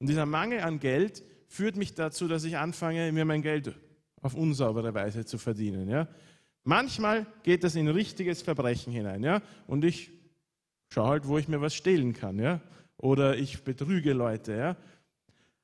[0.00, 3.74] Und dieser Mangel an Geld führt mich dazu, dass ich anfange, mir mein Geld
[4.20, 5.88] auf unsaubere Weise zu verdienen.
[5.88, 6.08] Ja?
[6.64, 9.22] Manchmal geht das in richtiges Verbrechen hinein.
[9.22, 9.42] Ja?
[9.66, 10.10] Und ich
[10.88, 12.38] schaue halt, wo ich mir was stehlen kann.
[12.38, 12.60] Ja?
[12.96, 14.52] Oder ich betrüge Leute.
[14.52, 14.76] Ja?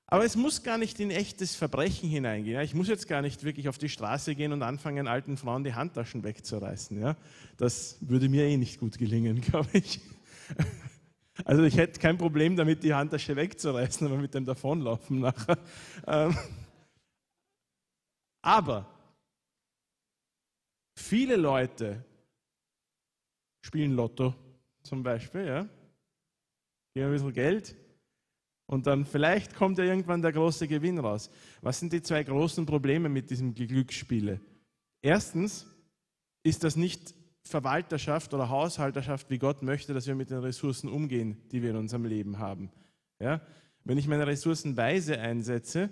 [0.09, 2.61] Aber es muss gar nicht in echtes Verbrechen hineingehen.
[2.61, 5.75] Ich muss jetzt gar nicht wirklich auf die Straße gehen und anfangen, alten Frauen die
[5.75, 7.17] Handtaschen wegzureißen.
[7.57, 10.01] Das würde mir eh nicht gut gelingen, glaube ich.
[11.45, 15.59] Also ich hätte kein Problem damit, die Handtasche wegzureißen, aber mit dem Davonlaufen nachher.
[16.07, 16.37] Ähm,
[18.43, 18.87] aber
[20.95, 22.05] viele Leute
[23.61, 24.35] spielen Lotto
[24.85, 25.69] zum Beispiel, ja,
[26.95, 27.77] geben ein bisschen Geld
[28.67, 31.31] und dann vielleicht kommt ja irgendwann der große Gewinn raus.
[31.63, 34.41] Was sind die zwei großen Probleme mit diesem Glücksspiele?
[35.03, 35.67] Erstens
[36.43, 41.37] ist das nicht Verwalterschaft oder Haushalterschaft, wie Gott möchte, dass wir mit den Ressourcen umgehen,
[41.53, 42.71] die wir in unserem Leben haben.
[43.21, 43.41] Ja?
[43.85, 45.91] Wenn ich meine Ressourcen weise einsetze,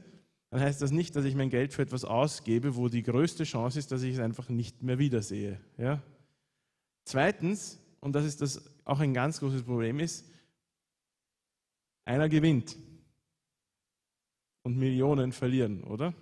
[0.50, 3.78] dann heißt das nicht, dass ich mein Geld für etwas ausgebe, wo die größte Chance
[3.78, 5.60] ist, dass ich es einfach nicht mehr wiedersehe.
[5.78, 6.02] Ja?
[7.04, 10.28] Zweitens, und das ist das auch ein ganz großes Problem ist,
[12.04, 12.76] einer gewinnt
[14.62, 16.14] und Millionen verlieren, oder?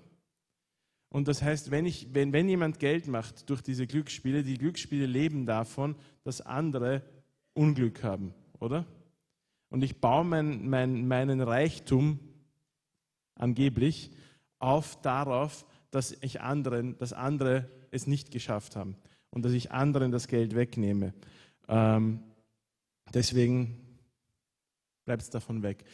[1.09, 5.07] Und das heißt, wenn, ich, wenn, wenn jemand Geld macht durch diese Glücksspiele, die Glücksspiele
[5.07, 7.03] leben davon, dass andere
[7.53, 8.87] Unglück haben, oder?
[9.69, 12.19] Und ich baue mein, mein, meinen Reichtum
[13.35, 14.11] angeblich
[14.59, 18.97] auf darauf, dass ich anderen, dass andere es nicht geschafft haben
[19.31, 21.13] und dass ich anderen das Geld wegnehme.
[21.69, 22.21] Ähm,
[23.13, 23.82] deswegen
[25.05, 25.85] bleibt es davon weg.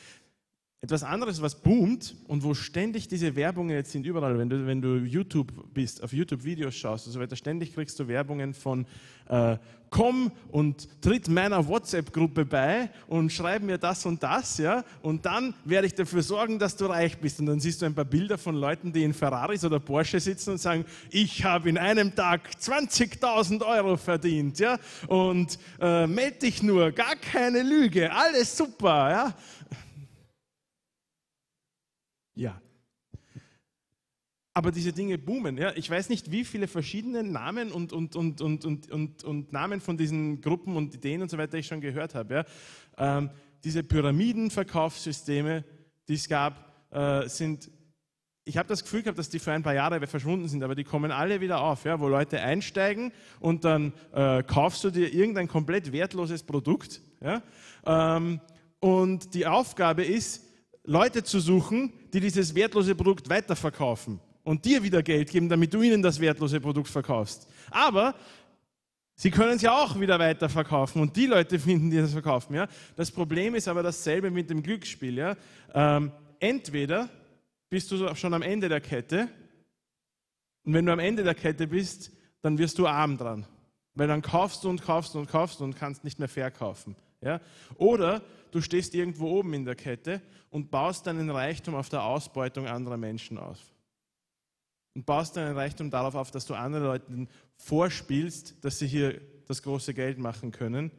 [0.81, 4.81] Etwas anderes, was boomt und wo ständig diese Werbungen jetzt sind, überall, wenn du, wenn
[4.81, 8.87] du YouTube bist, auf YouTube Videos schaust und so weiter, ständig kriegst du Werbungen von
[9.29, 9.59] äh,
[9.91, 15.55] komm und tritt meiner WhatsApp-Gruppe bei und schreib mir das und das, ja, und dann
[15.64, 17.41] werde ich dafür sorgen, dass du reich bist.
[17.41, 20.53] Und dann siehst du ein paar Bilder von Leuten, die in Ferraris oder Porsche sitzen
[20.53, 26.62] und sagen, ich habe in einem Tag 20.000 Euro verdient, ja, und äh, meld dich
[26.62, 29.35] nur, gar keine Lüge, alles super, ja.
[32.38, 32.62] Ja.
[34.55, 35.59] Aber diese Dinge boomen.
[35.59, 35.72] Ja?
[35.74, 39.81] Ich weiß nicht, wie viele verschiedene Namen und, und, und, und, und, und, und Namen
[39.81, 42.35] von diesen Gruppen und Ideen und so weiter ich schon gehört habe.
[42.35, 43.18] Ja?
[43.18, 43.31] Ähm,
[43.64, 45.64] diese Pyramidenverkaufssysteme,
[46.07, 47.70] die es gab, äh, sind
[48.44, 50.85] ich habe das Gefühl gehabt, dass die für ein paar Jahre verschwunden sind, aber die
[50.85, 55.48] kommen alle wieder auf, ja, wo Leute einsteigen und dann äh, kaufst du dir irgendein
[55.48, 57.03] komplett wertloses Produkt.
[57.20, 57.42] Ja,
[57.85, 58.40] ähm,
[58.81, 60.48] und die Aufgabe ist,
[60.88, 65.83] Leute zu suchen, die dieses wertlose Produkt weiterverkaufen und dir wieder Geld geben, damit du
[65.83, 67.46] ihnen das wertlose Produkt verkaufst.
[67.70, 68.14] Aber
[69.14, 72.55] sie können es ja auch wieder weiterverkaufen und die Leute finden, die das verkaufen.
[72.55, 72.68] Ja?
[72.96, 75.18] Das Problem ist aber dasselbe mit dem Glücksspiel.
[75.18, 75.37] Ja?
[75.74, 77.11] Ähm, entweder
[77.68, 79.29] bist du schon am Ende der Kette
[80.64, 83.44] und wenn du am Ende der Kette bist, dann wirst du arm dran.
[83.92, 86.96] Weil dann kaufst du und kaufst und kaufst und kannst nicht mehr verkaufen.
[87.20, 87.42] Ja?
[87.77, 92.67] Oder du stehst irgendwo oben in der Kette und baust deinen Reichtum auf der Ausbeutung
[92.67, 93.59] anderer Menschen auf.
[94.95, 99.63] Und baust deinen Reichtum darauf auf, dass du anderen Leuten vorspielst, dass sie hier das
[99.63, 100.91] große Geld machen können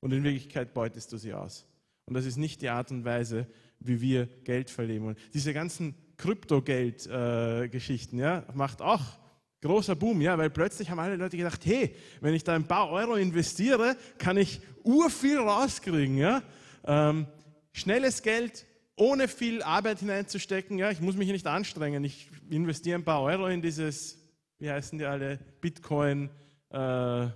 [0.00, 1.66] und in Wirklichkeit beutest du sie aus.
[2.06, 3.46] Und das ist nicht die Art und Weise,
[3.80, 5.16] wie wir Geld verleben wollen.
[5.34, 9.02] Diese ganzen Kryptogeld-Geschichten, äh, ja, macht auch
[9.60, 12.90] großer Boom, ja, weil plötzlich haben alle Leute gedacht, hey, wenn ich da ein paar
[12.90, 16.42] Euro investiere, kann ich urviel rauskriegen, ja.
[16.88, 17.26] Ähm,
[17.72, 20.78] schnelles Geld, ohne viel Arbeit hineinzustecken.
[20.78, 22.02] Ja, ich muss mich nicht anstrengen.
[22.02, 24.18] Ich investiere ein paar Euro in dieses,
[24.58, 26.30] wie heißen die alle, Bitcoin,
[26.70, 27.26] äh,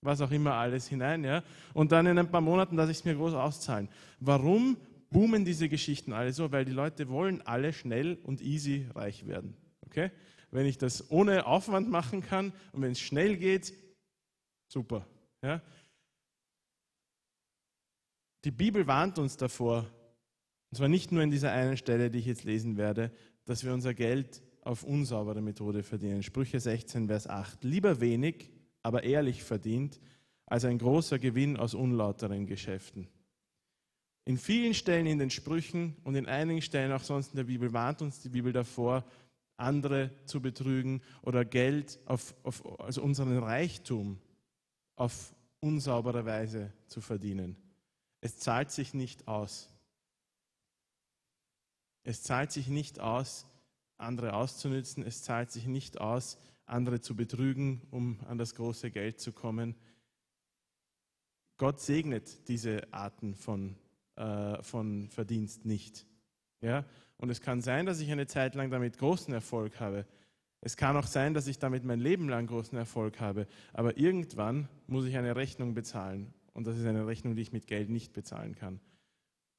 [0.00, 1.24] was auch immer alles hinein.
[1.24, 1.42] Ja,
[1.74, 3.88] und dann in ein paar Monaten lasse ich es mir groß auszahlen.
[4.20, 4.76] Warum
[5.10, 6.52] boomen diese Geschichten alle so?
[6.52, 9.56] Weil die Leute wollen alle schnell und easy reich werden.
[9.86, 10.12] Okay?
[10.52, 13.74] Wenn ich das ohne Aufwand machen kann und wenn es schnell geht,
[14.68, 15.06] super.
[15.42, 15.60] Ja?
[18.44, 19.86] Die Bibel warnt uns davor,
[20.70, 23.12] und zwar nicht nur in dieser einen Stelle, die ich jetzt lesen werde,
[23.44, 26.22] dass wir unser Geld auf unsaubere Methode verdienen.
[26.22, 27.62] Sprüche 16, Vers 8.
[27.62, 28.50] Lieber wenig,
[28.82, 30.00] aber ehrlich verdient,
[30.46, 33.08] als ein großer Gewinn aus unlauteren Geschäften.
[34.24, 37.72] In vielen Stellen in den Sprüchen und in einigen Stellen auch sonst in der Bibel
[37.72, 39.04] warnt uns die Bibel davor,
[39.56, 44.18] andere zu betrügen oder Geld auf, auf also unseren Reichtum
[44.96, 47.56] auf unsaubere Weise zu verdienen.
[48.22, 49.68] Es zahlt sich nicht aus.
[52.04, 53.46] Es zahlt sich nicht aus,
[53.98, 55.04] andere auszunützen.
[55.04, 59.74] Es zahlt sich nicht aus, andere zu betrügen, um an das große Geld zu kommen.
[61.56, 63.76] Gott segnet diese Arten von,
[64.14, 66.06] äh, von Verdienst nicht.
[66.60, 66.84] Ja?
[67.16, 70.06] Und es kann sein, dass ich eine Zeit lang damit großen Erfolg habe.
[70.60, 73.48] Es kann auch sein, dass ich damit mein Leben lang großen Erfolg habe.
[73.72, 76.32] Aber irgendwann muss ich eine Rechnung bezahlen.
[76.52, 78.80] Und das ist eine Rechnung, die ich mit Geld nicht bezahlen kann.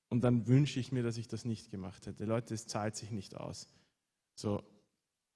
[0.09, 2.25] Und dann wünsche ich mir, dass ich das nicht gemacht hätte.
[2.25, 3.67] Leute, es zahlt sich nicht aus.
[4.35, 4.63] So,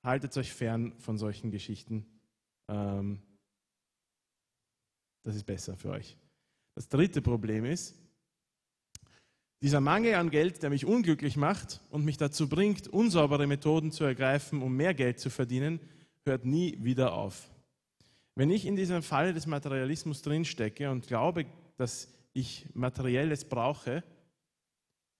[0.03, 2.05] haltet euch fern von solchen Geschichten.
[2.67, 3.21] Ähm,
[5.23, 6.15] das ist besser für euch.
[6.75, 7.95] Das dritte Problem ist,
[9.61, 14.03] dieser Mangel an Geld, der mich unglücklich macht und mich dazu bringt, unsaubere Methoden zu
[14.03, 15.79] ergreifen, um mehr Geld zu verdienen,
[16.23, 17.49] hört nie wieder auf.
[18.37, 21.47] Wenn ich in diesem Falle des Materialismus drinstecke und glaube,
[21.77, 24.03] dass ich Materielles brauche,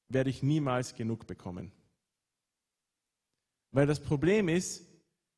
[0.08, 1.72] werde ich niemals genug bekommen.
[3.72, 4.86] Weil das Problem ist,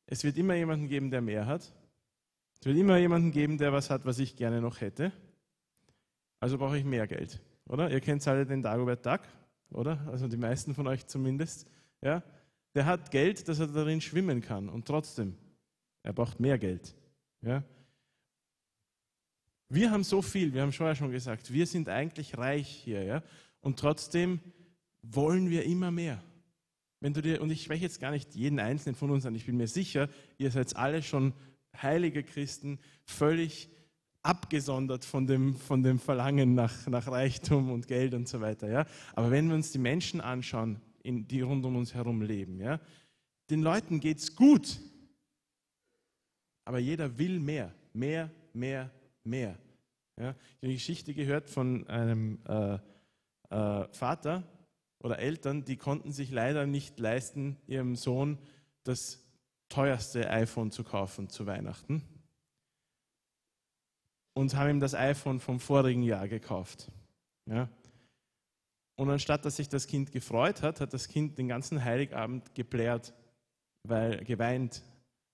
[0.04, 1.72] es wird immer jemanden geben, der mehr hat.
[2.60, 5.10] Es wird immer jemanden geben, der was hat, was ich gerne noch hätte.
[6.38, 7.90] Also brauche ich mehr Geld, oder?
[7.90, 9.22] Ihr kennt alle den Dagobert Duck,
[9.70, 10.06] oder?
[10.08, 11.66] Also die meisten von euch zumindest.
[12.02, 12.22] Ja?
[12.74, 15.34] Der hat Geld, dass er darin schwimmen kann und trotzdem,
[16.02, 16.94] er braucht mehr Geld.
[17.42, 17.62] Ja?
[19.68, 23.22] Wir haben so viel, wir haben vorher schon gesagt, wir sind eigentlich reich hier, ja?
[23.60, 24.40] und trotzdem
[25.02, 26.22] wollen wir immer mehr.
[27.00, 29.46] wenn du dir, und ich spreche jetzt gar nicht jeden einzelnen von uns an, ich
[29.46, 31.32] bin mir sicher, ihr seid alle schon
[31.80, 33.70] heilige Christen, völlig
[34.22, 38.68] abgesondert von dem, von dem Verlangen nach, nach Reichtum und Geld und so weiter.
[38.68, 38.86] Ja?
[39.14, 42.80] Aber wenn wir uns die Menschen anschauen, in, die rund um uns herum leben, ja,
[43.48, 44.78] den Leuten geht es gut,
[46.64, 48.90] aber jeder will mehr, mehr, mehr,
[49.24, 49.58] mehr.
[50.16, 50.30] Ja?
[50.30, 52.78] Ich habe eine Geschichte gehört von einem äh,
[53.50, 54.44] äh, Vater
[54.98, 58.38] oder Eltern, die konnten sich leider nicht leisten, ihrem Sohn
[58.84, 59.24] das
[59.68, 62.02] teuerste iPhone zu kaufen zu Weihnachten
[64.34, 66.90] und haben ihm das iPhone vom vorigen Jahr gekauft.
[67.46, 67.68] Ja?
[68.96, 73.14] Und anstatt dass sich das Kind gefreut hat, hat das Kind den ganzen Heiligabend geblärt,
[73.82, 74.82] weil, geweint,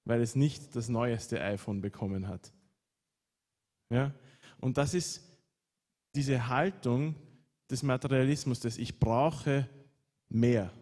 [0.06, 2.52] weil es nicht das neueste iPhone bekommen hat.
[3.90, 4.14] Ja?
[4.58, 5.22] Und das ist
[6.14, 7.16] diese Haltung
[7.70, 9.68] des Materialismus, dass ich brauche
[10.28, 10.72] mehr.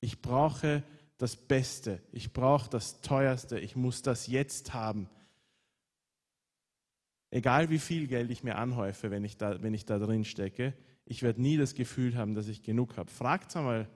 [0.00, 0.84] Ich brauche
[1.16, 2.00] das Beste.
[2.12, 3.58] Ich brauche das Teuerste.
[3.58, 5.08] Ich muss das jetzt haben.
[7.30, 10.74] Egal wie viel Geld ich mir anhäufe, wenn ich da, wenn ich da drin stecke,
[11.06, 13.10] ich werde nie das Gefühl haben, dass ich genug habe.
[13.10, 13.88] Fragt einmal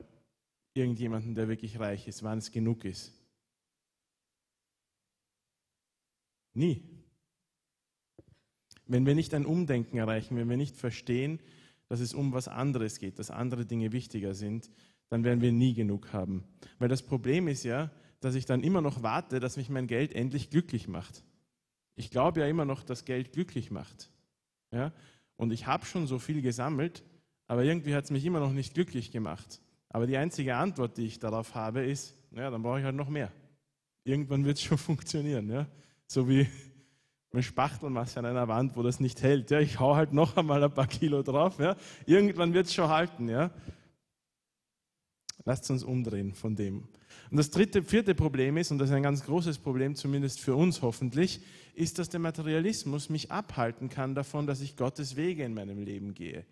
[0.72, 3.12] irgendjemanden, der wirklich reich ist, wann es genug ist.
[6.54, 6.82] Nie.
[8.86, 11.40] Wenn wir nicht ein Umdenken erreichen, wenn wir nicht verstehen,
[11.88, 14.70] dass es um was anderes geht, dass andere Dinge wichtiger sind,
[15.08, 16.44] dann werden wir nie genug haben.
[16.78, 17.90] Weil das Problem ist ja,
[18.20, 21.24] dass ich dann immer noch warte, dass mich mein Geld endlich glücklich macht.
[21.96, 24.10] Ich glaube ja immer noch, dass Geld glücklich macht.
[24.72, 24.92] Ja?
[25.36, 27.04] Und ich habe schon so viel gesammelt,
[27.46, 29.60] aber irgendwie hat es mich immer noch nicht glücklich gemacht.
[29.88, 33.08] Aber die einzige Antwort, die ich darauf habe, ist, ja, dann brauche ich halt noch
[33.08, 33.30] mehr.
[34.04, 35.48] Irgendwann wird es schon funktionieren.
[35.50, 35.66] Ja?
[36.14, 36.46] So wie
[37.32, 39.50] ein Spachtelmasse an einer Wand, wo das nicht hält.
[39.50, 39.58] Ja?
[39.58, 41.58] Ich hau halt noch einmal ein paar Kilo drauf.
[41.58, 41.74] Ja?
[42.06, 43.28] Irgendwann wird es schon halten.
[43.28, 43.50] Ja?
[45.44, 46.86] Lasst uns umdrehen von dem.
[47.32, 50.54] Und das dritte, vierte Problem ist, und das ist ein ganz großes Problem, zumindest für
[50.54, 51.40] uns hoffentlich,
[51.74, 56.14] ist, dass der Materialismus mich abhalten kann davon, dass ich Gottes Wege in meinem Leben
[56.14, 56.46] gehe.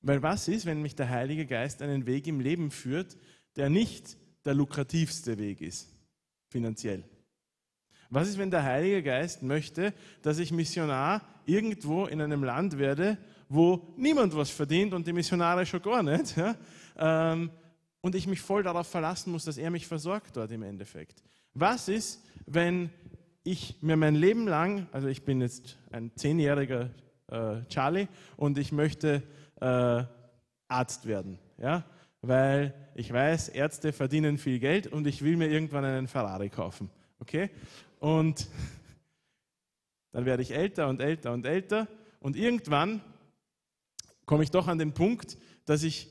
[0.00, 3.16] Weil was ist, wenn mich der Heilige Geist einen Weg im Leben führt,
[3.54, 5.94] der nicht der lukrativste Weg ist,
[6.50, 7.04] finanziell?
[8.14, 13.18] Was ist, wenn der Heilige Geist möchte, dass ich Missionar irgendwo in einem Land werde,
[13.48, 16.36] wo niemand was verdient und die Missionare schon gar nicht?
[16.36, 16.54] Ja?
[16.96, 17.50] Ähm,
[18.02, 21.24] und ich mich voll darauf verlassen muss, dass er mich versorgt dort im Endeffekt.
[21.54, 22.90] Was ist, wenn
[23.42, 26.90] ich mir mein Leben lang, also ich bin jetzt ein zehnjähriger
[27.32, 29.24] äh, Charlie und ich möchte
[29.60, 30.04] äh,
[30.68, 31.84] Arzt werden, ja,
[32.22, 36.90] weil ich weiß, Ärzte verdienen viel Geld und ich will mir irgendwann einen Ferrari kaufen,
[37.18, 37.50] okay?
[38.00, 38.48] Und
[40.12, 41.88] dann werde ich älter und älter und älter
[42.20, 43.00] und irgendwann
[44.26, 46.08] komme ich doch an den Punkt, dass ich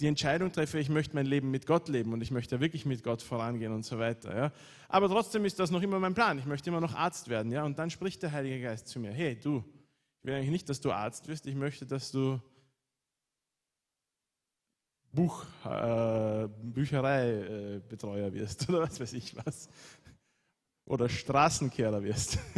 [0.00, 3.04] die Entscheidung treffe, ich möchte mein Leben mit Gott leben und ich möchte wirklich mit
[3.04, 4.36] Gott vorangehen und so weiter.
[4.36, 4.52] Ja.
[4.88, 6.38] Aber trotzdem ist das noch immer mein Plan.
[6.38, 7.52] Ich möchte immer noch Arzt werden.
[7.52, 7.64] Ja.
[7.64, 9.64] Und dann spricht der Heilige Geist zu mir: Hey, du,
[10.18, 11.46] ich will eigentlich nicht, dass du Arzt wirst.
[11.46, 12.40] Ich möchte, dass du
[15.12, 19.68] Buch, äh, Büchereibetreuer äh, wirst oder was weiß ich was.
[20.86, 22.38] Oder Straßenkehrer wirst.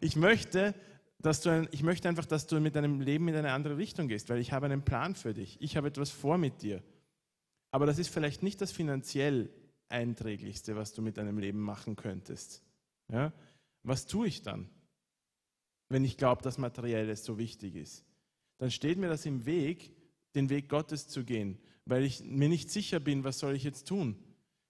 [0.00, 0.74] Ich möchte,
[1.18, 4.08] dass du ein, ich möchte einfach, dass du mit deinem Leben in eine andere Richtung
[4.08, 5.60] gehst, weil ich habe einen Plan für dich.
[5.60, 6.82] Ich habe etwas vor mit dir.
[7.70, 9.50] Aber das ist vielleicht nicht das finanziell
[9.88, 12.62] einträglichste, was du mit deinem Leben machen könntest.
[13.10, 13.32] Ja?
[13.82, 14.68] Was tue ich dann,
[15.88, 18.04] wenn ich glaube, dass Materielles so wichtig ist?
[18.58, 19.94] Dann steht mir das im Weg,
[20.34, 23.88] den Weg Gottes zu gehen, weil ich mir nicht sicher bin, was soll ich jetzt
[23.88, 24.16] tun?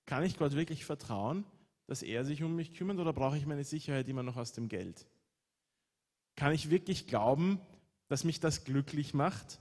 [0.06, 1.44] Kann ich Gott wirklich vertrauen,
[1.86, 4.68] dass er sich um mich kümmert oder brauche ich meine Sicherheit immer noch aus dem
[4.68, 5.06] Geld?
[6.36, 7.60] Kann ich wirklich glauben,
[8.08, 9.60] dass mich das glücklich macht?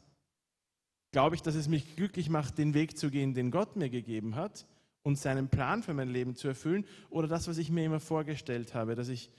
[1.11, 4.35] Glaube ich, dass es mich glücklich macht, den Weg zu gehen, den Gott mir gegeben
[4.35, 4.65] hat
[5.03, 6.85] und seinen Plan für mein Leben zu erfüllen?
[7.09, 9.29] Oder das, was ich mir immer vorgestellt habe, dass ich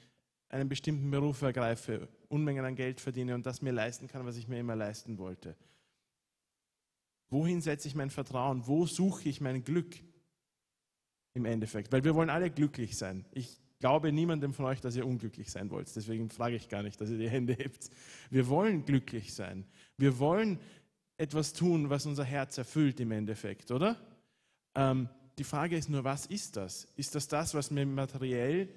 [0.48, 4.48] einen bestimmten Beruf ergreife, Unmengen an Geld verdiene und das mir leisten kann, was ich
[4.48, 5.56] mir immer leisten wollte?
[7.30, 8.66] Wohin setze ich mein Vertrauen?
[8.66, 9.96] Wo suche ich mein Glück
[11.34, 11.92] im Endeffekt?
[11.92, 13.24] Weil wir wollen alle glücklich sein.
[13.32, 15.94] Ich glaube niemandem von euch, dass ihr unglücklich sein wollt.
[15.94, 17.90] Deswegen frage ich gar nicht, dass ihr die Hände hebt.
[18.30, 19.64] Wir wollen glücklich sein.
[19.96, 20.60] Wir wollen
[21.16, 23.96] etwas tun, was unser Herz erfüllt im Endeffekt, oder?
[24.74, 26.86] Ähm, die Frage ist nur, was ist das?
[26.96, 28.68] Ist das das, was mir materiell,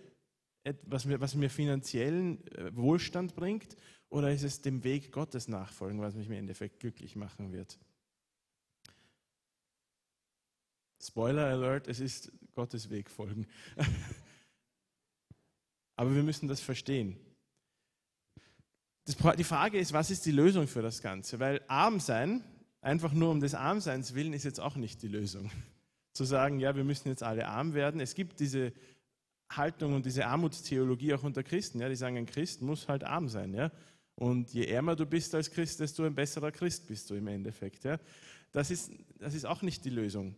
[0.84, 3.76] was mir, was mir finanziellen äh, Wohlstand bringt?
[4.10, 7.78] Oder ist es dem Weg Gottes nachfolgen, was mich im Endeffekt glücklich machen wird?
[11.02, 13.46] Spoiler Alert, es ist Gottes Weg folgen.
[15.98, 17.18] Aber wir müssen das verstehen.
[19.06, 21.40] Das, die Frage ist, was ist die Lösung für das Ganze?
[21.40, 22.44] Weil arm sein,
[22.82, 25.52] einfach nur um des Armseins willen, ist jetzt auch nicht die Lösung.
[26.14, 28.00] zu sagen, ja, wir müssen jetzt alle arm werden.
[28.00, 28.72] Es gibt diese
[29.50, 31.82] Haltung und diese Armutstheologie auch unter Christen.
[31.82, 33.54] Ja, die sagen, ein Christ muss halt arm sein.
[33.54, 33.70] Ja?
[34.16, 37.84] Und je ärmer du bist als Christ, desto ein besserer Christ bist du im Endeffekt.
[37.84, 38.00] Ja?
[38.54, 40.36] Das, ist, das ist auch nicht die Lösung.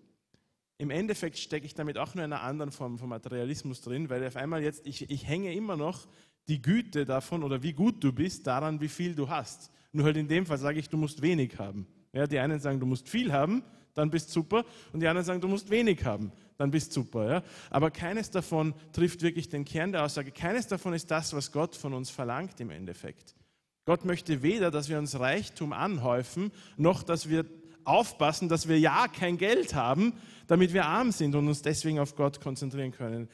[0.79, 4.25] Im Endeffekt stecke ich damit auch nur in einer anderen Form von Materialismus drin, weil
[4.25, 6.07] auf einmal jetzt, ich, ich hänge immer noch
[6.47, 9.71] die Güte davon oder wie gut du bist daran, wie viel du hast.
[9.91, 11.87] Nur halt in dem Fall sage ich, du musst wenig haben.
[12.13, 13.63] Ja, die einen sagen, du musst viel haben,
[13.95, 14.63] dann bist super.
[14.93, 17.29] Und die anderen sagen, du musst wenig haben, dann bist super.
[17.29, 17.43] Ja?
[17.71, 20.31] Aber keines davon trifft wirklich den Kern der Aussage.
[20.31, 23.35] Keines davon ist das, was Gott von uns verlangt im Endeffekt.
[23.85, 27.45] Gott möchte weder, dass wir uns Reichtum anhäufen, noch dass wir
[27.87, 30.13] aufpassen, dass wir ja kein Geld haben,
[30.47, 33.29] damit wir arm sind und uns deswegen auf Gott konzentrieren können.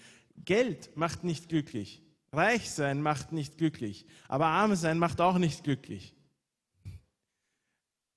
[0.45, 2.01] Geld macht nicht glücklich.
[2.31, 4.05] Reich sein macht nicht glücklich.
[4.27, 6.13] Aber arm sein macht auch nicht glücklich.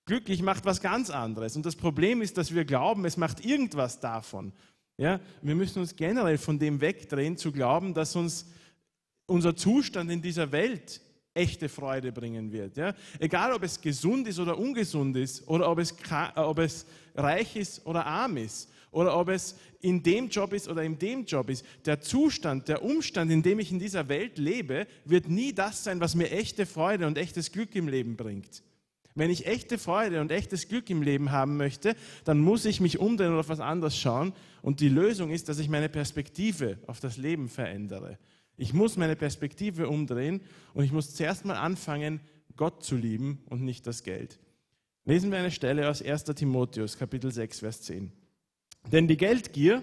[0.06, 1.56] Glücklich macht was ganz anderes.
[1.56, 4.52] Und das Problem ist, dass wir glauben, es macht irgendwas davon.
[4.98, 8.46] Ja, wir müssen uns generell von dem wegdrehen, zu glauben, dass uns
[9.26, 11.02] unser Zustand in dieser Welt
[11.36, 12.76] echte Freude bringen wird.
[12.76, 12.94] Ja?
[13.18, 15.94] Egal, ob es gesund ist oder ungesund ist, oder ob es,
[16.34, 20.82] ob es reich ist oder arm ist, oder ob es in dem Job ist oder
[20.82, 21.64] in dem Job ist.
[21.84, 26.00] Der Zustand, der Umstand, in dem ich in dieser Welt lebe, wird nie das sein,
[26.00, 28.62] was mir echte Freude und echtes Glück im Leben bringt.
[29.14, 32.98] Wenn ich echte Freude und echtes Glück im Leben haben möchte, dann muss ich mich
[32.98, 34.34] umdrehen oder auf was anderes schauen.
[34.60, 38.18] Und die Lösung ist, dass ich meine Perspektive auf das Leben verändere.
[38.56, 40.40] Ich muss meine Perspektive umdrehen
[40.74, 42.20] und ich muss zuerst mal anfangen,
[42.56, 44.38] Gott zu lieben und nicht das Geld.
[45.04, 46.24] Lesen wir eine Stelle aus 1.
[46.24, 48.10] Timotheus, Kapitel 6, Vers 10.
[48.90, 49.82] Denn die Geldgier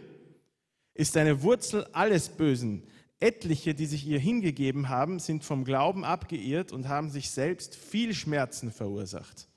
[0.93, 2.83] ist eine Wurzel alles Bösen.
[3.19, 8.13] Etliche, die sich ihr hingegeben haben, sind vom Glauben abgeirrt und haben sich selbst viel
[8.13, 9.47] Schmerzen verursacht.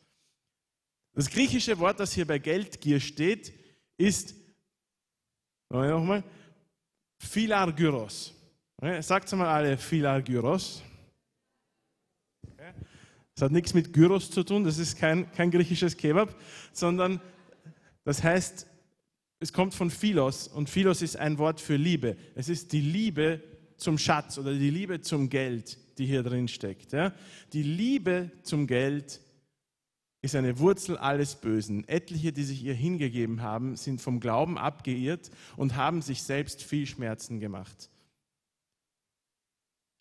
[1.15, 3.53] Das griechische Wort, das hier bei Geldgier steht,
[3.97, 4.35] ist,
[5.71, 6.23] nochmal,
[7.19, 8.36] Philargyros.
[9.01, 10.83] Sagt mal alle Philargyros.
[13.35, 16.35] Das hat nichts mit Gyros zu tun, das ist kein, kein griechisches Kebab,
[16.73, 17.21] sondern
[18.05, 18.67] das heißt,
[19.41, 22.17] es kommt von Philos und Philos ist ein Wort für Liebe.
[22.35, 23.43] Es ist die Liebe
[23.77, 26.93] zum Schatz oder die Liebe zum Geld, die hier drin steckt.
[27.53, 29.21] Die Liebe zum Geld
[30.23, 31.87] ist eine Wurzel alles Bösen.
[31.89, 36.87] Etliche, die sich ihr hingegeben haben, sind vom Glauben abgeirrt und haben sich selbst viel
[36.87, 37.91] Schmerzen gemacht.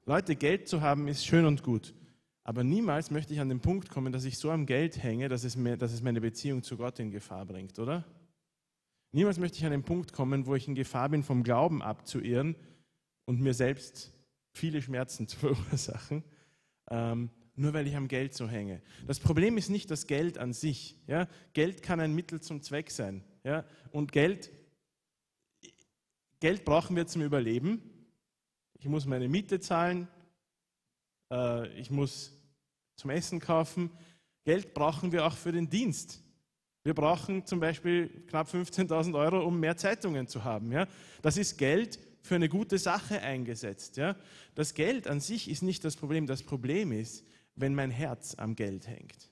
[0.07, 1.95] Leute, Geld zu haben ist schön und gut.
[2.43, 5.43] Aber niemals möchte ich an den Punkt kommen, dass ich so am Geld hänge, dass
[5.43, 8.05] es, mir, dass es meine Beziehung zu Gott in Gefahr bringt, oder?
[9.11, 12.55] Niemals möchte ich an den Punkt kommen, wo ich in Gefahr bin, vom Glauben abzuirren
[13.25, 14.13] und mir selbst
[14.51, 16.23] viele Schmerzen zu verursachen,
[16.91, 18.83] ähm, nur weil ich am Geld so hänge.
[19.07, 20.97] Das Problem ist nicht das Geld an sich.
[21.07, 21.27] Ja?
[21.53, 23.23] Geld kann ein Mittel zum Zweck sein.
[23.43, 23.65] Ja?
[23.91, 24.51] Und Geld,
[26.41, 27.81] Geld brauchen wir zum Überleben.
[28.79, 30.07] Ich muss meine Miete zahlen,
[31.31, 32.31] äh, ich muss
[32.95, 33.89] zum Essen kaufen.
[34.43, 36.21] Geld brauchen wir auch für den Dienst.
[36.83, 40.71] Wir brauchen zum Beispiel knapp 15.000 Euro, um mehr Zeitungen zu haben.
[40.71, 40.87] Ja?
[41.21, 43.97] Das ist Geld, für eine gute Sache eingesetzt.
[43.97, 44.15] Ja?
[44.55, 46.27] Das Geld an sich ist nicht das Problem.
[46.27, 47.23] Das Problem ist,
[47.55, 49.31] wenn mein Herz am Geld hängt.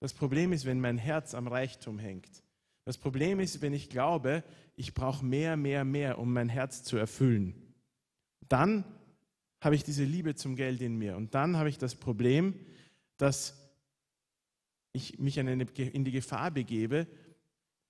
[0.00, 2.42] Das Problem ist, wenn mein Herz am Reichtum hängt.
[2.86, 4.42] Das Problem ist, wenn ich glaube,
[4.74, 7.54] ich brauche mehr, mehr, mehr, um mein Herz zu erfüllen.
[8.50, 8.84] Dann
[9.62, 11.16] habe ich diese Liebe zum Geld in mir.
[11.16, 12.54] Und dann habe ich das Problem,
[13.16, 13.56] dass
[14.92, 17.06] ich mich in die Gefahr begebe,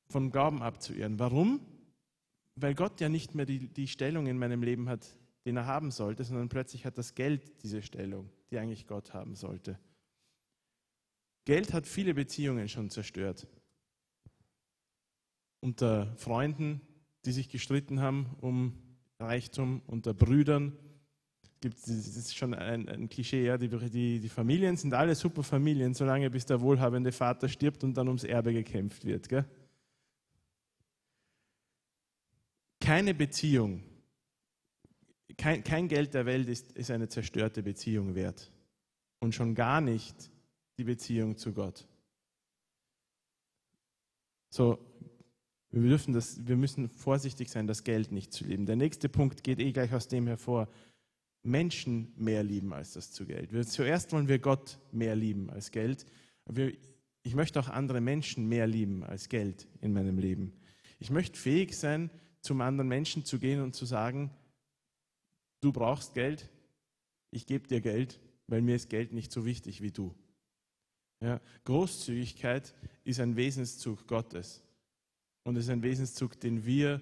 [0.09, 1.19] vom Glauben abzuirren.
[1.19, 1.61] Warum?
[2.63, 5.91] weil Gott ja nicht mehr die, die Stellung in meinem Leben hat, den er haben
[5.91, 9.79] sollte, sondern plötzlich hat das Geld diese Stellung, die eigentlich Gott haben sollte.
[11.45, 13.47] Geld hat viele Beziehungen schon zerstört.
[15.61, 16.81] Unter Freunden,
[17.25, 18.75] die sich gestritten haben um
[19.21, 20.77] Reichtum, unter Brüdern.
[21.61, 25.95] das ist schon ein, ein Klischee, ja, die, die, die Familien sind alle super Familien,
[25.95, 29.29] solange bis der wohlhabende Vater stirbt und dann ums Erbe gekämpft wird.
[29.29, 29.45] Gell?
[32.91, 33.85] keine Beziehung,
[35.37, 38.51] kein, kein Geld der Welt ist, ist eine zerstörte Beziehung wert.
[39.21, 40.31] Und schon gar nicht
[40.77, 41.87] die Beziehung zu Gott.
[44.49, 44.79] So,
[45.71, 48.67] wir, dürfen das, wir müssen vorsichtig sein, das Geld nicht zu lieben.
[48.67, 50.69] Der nächste Punkt geht eh gleich aus dem hervor.
[51.43, 53.53] Menschen mehr lieben als das zu Geld.
[53.53, 56.05] Wir, zuerst wollen wir Gott mehr lieben als Geld.
[56.47, 56.77] Wir,
[57.23, 60.53] ich möchte auch andere Menschen mehr lieben als Geld in meinem Leben.
[60.99, 62.11] Ich möchte fähig sein,
[62.43, 64.31] zum anderen Menschen zu gehen und zu sagen,
[65.61, 66.51] du brauchst Geld,
[67.31, 70.15] ich gebe dir Geld, weil mir ist Geld nicht so wichtig wie du.
[71.23, 74.63] Ja, Großzügigkeit ist ein Wesenszug Gottes.
[75.43, 77.01] Und es ist ein Wesenszug, den wir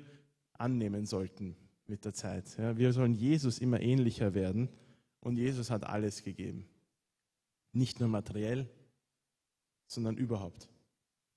[0.53, 2.57] annehmen sollten mit der Zeit.
[2.59, 4.69] Ja, wir sollen Jesus immer ähnlicher werden
[5.21, 6.69] und Jesus hat alles gegeben.
[7.73, 8.69] Nicht nur materiell,
[9.87, 10.69] sondern überhaupt.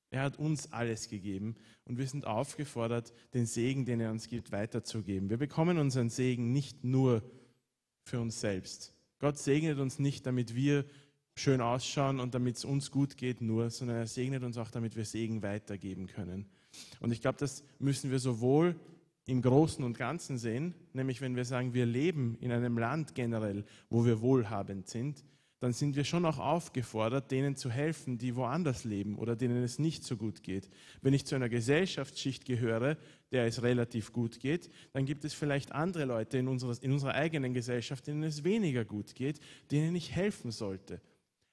[0.10, 4.52] Er hat uns alles gegeben und wir sind aufgefordert, den Segen, den er uns gibt,
[4.52, 5.30] weiterzugeben.
[5.30, 7.24] Wir bekommen unseren Segen nicht nur
[8.04, 8.94] für uns selbst.
[9.20, 10.86] Gott segnet uns nicht, damit wir
[11.36, 14.96] schön ausschauen und damit es uns gut geht nur, sondern er segnet uns auch, damit
[14.96, 16.46] wir Segen weitergeben können.
[17.00, 18.76] Und ich glaube, das müssen wir sowohl
[19.26, 23.66] im Großen und Ganzen sehen, nämlich wenn wir sagen, wir leben in einem Land generell,
[23.90, 25.24] wo wir wohlhabend sind,
[25.60, 29.78] dann sind wir schon auch aufgefordert, denen zu helfen, die woanders leben oder denen es
[29.78, 30.72] nicht so gut geht.
[31.04, 32.98] Wenn ich zu einer Gesellschaftsschicht gehöre,
[33.32, 37.14] der es relativ gut geht, dann gibt es vielleicht andere Leute in unserer, in unserer
[37.14, 41.00] eigenen Gesellschaft, denen es weniger gut geht, denen ich helfen sollte.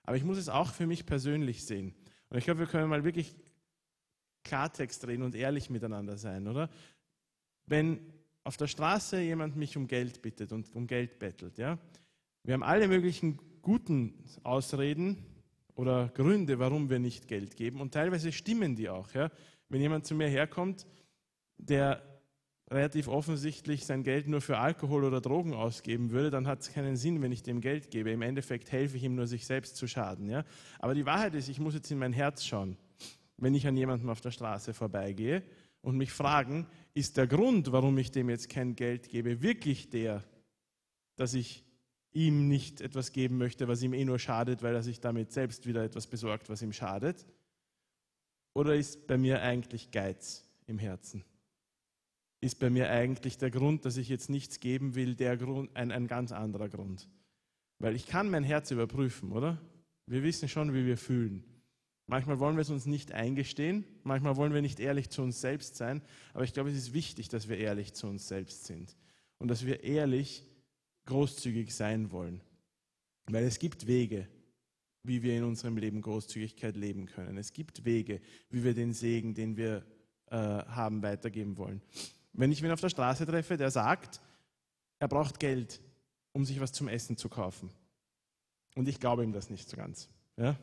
[0.09, 1.95] Aber ich muss es auch für mich persönlich sehen.
[2.31, 3.37] Und ich glaube, wir können mal wirklich
[4.43, 6.71] Klartext reden und ehrlich miteinander sein, oder?
[7.67, 8.01] Wenn
[8.43, 11.79] auf der Straße jemand mich um Geld bittet und um Geld bettelt, ja,
[12.43, 15.27] wir haben alle möglichen guten Ausreden
[15.75, 19.13] oder Gründe, warum wir nicht Geld geben und teilweise stimmen die auch.
[19.13, 19.31] Ja.
[19.69, 20.87] Wenn jemand zu mir herkommt,
[21.59, 22.18] der
[22.71, 26.97] relativ offensichtlich sein Geld nur für Alkohol oder Drogen ausgeben würde, dann hat es keinen
[26.97, 28.11] Sinn, wenn ich dem Geld gebe.
[28.11, 30.29] Im Endeffekt helfe ich ihm nur, sich selbst zu schaden.
[30.29, 30.45] Ja?
[30.79, 32.77] Aber die Wahrheit ist, ich muss jetzt in mein Herz schauen,
[33.39, 35.43] wenn ich an jemandem auf der Straße vorbeigehe
[35.81, 40.25] und mich fragen, ist der Grund, warum ich dem jetzt kein Geld gebe, wirklich der,
[41.17, 41.65] dass ich
[42.13, 45.67] ihm nicht etwas geben möchte, was ihm eh nur schadet, weil er sich damit selbst
[45.67, 47.25] wieder etwas besorgt, was ihm schadet?
[48.55, 51.25] Oder ist bei mir eigentlich Geiz im Herzen?
[52.41, 55.91] Ist bei mir eigentlich der Grund, dass ich jetzt nichts geben will, der Grund, ein,
[55.91, 57.09] ein ganz anderer Grund.
[57.79, 59.61] Weil ich kann mein Herz überprüfen, oder?
[60.07, 61.45] Wir wissen schon, wie wir fühlen.
[62.07, 65.77] Manchmal wollen wir es uns nicht eingestehen, manchmal wollen wir nicht ehrlich zu uns selbst
[65.77, 66.01] sein,
[66.33, 68.97] aber ich glaube, es ist wichtig, dass wir ehrlich zu uns selbst sind
[69.37, 70.43] und dass wir ehrlich
[71.05, 72.41] großzügig sein wollen.
[73.27, 74.27] Weil es gibt Wege,
[75.03, 77.37] wie wir in unserem Leben Großzügigkeit leben können.
[77.37, 79.85] Es gibt Wege, wie wir den Segen, den wir
[80.31, 81.83] äh, haben, weitergeben wollen.
[82.33, 84.21] Wenn ich ihn auf der Straße treffe, der sagt,
[84.99, 85.81] er braucht Geld,
[86.33, 87.71] um sich was zum Essen zu kaufen.
[88.75, 90.09] Und ich glaube ihm das nicht so ganz.
[90.37, 90.57] Ja?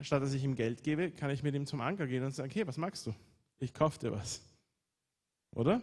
[0.00, 2.50] Statt dass ich ihm Geld gebe, kann ich mit ihm zum Anker gehen und sagen,
[2.52, 3.14] hey, was magst du?
[3.58, 4.40] Ich kaufe dir was.
[5.52, 5.80] Oder?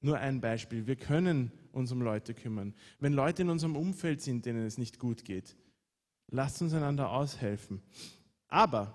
[0.00, 0.86] Nur ein Beispiel.
[0.86, 2.74] Wir können uns um Leute kümmern.
[3.00, 5.56] Wenn Leute in unserem Umfeld sind, denen es nicht gut geht,
[6.28, 7.82] lasst uns einander aushelfen.
[8.46, 8.94] Aber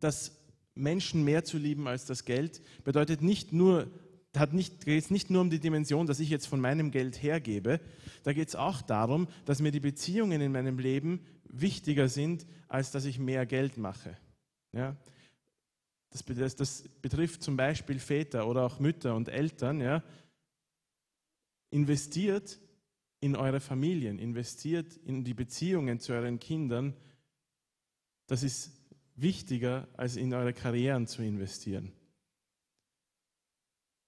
[0.00, 0.41] das
[0.74, 3.90] Menschen mehr zu lieben als das Geld, bedeutet nicht nur,
[4.36, 7.22] hat nicht, geht es nicht nur um die Dimension, dass ich jetzt von meinem Geld
[7.22, 7.80] hergebe,
[8.22, 12.90] da geht es auch darum, dass mir die Beziehungen in meinem Leben wichtiger sind, als
[12.90, 14.16] dass ich mehr Geld mache.
[14.72, 14.96] Ja?
[16.10, 19.80] Das, das, das betrifft zum Beispiel Väter oder auch Mütter und Eltern.
[19.80, 20.02] Ja?
[21.70, 22.58] Investiert
[23.20, 26.94] in eure Familien, investiert in die Beziehungen zu euren Kindern.
[28.26, 28.72] Das ist
[29.16, 31.92] wichtiger, als in eure Karrieren zu investieren.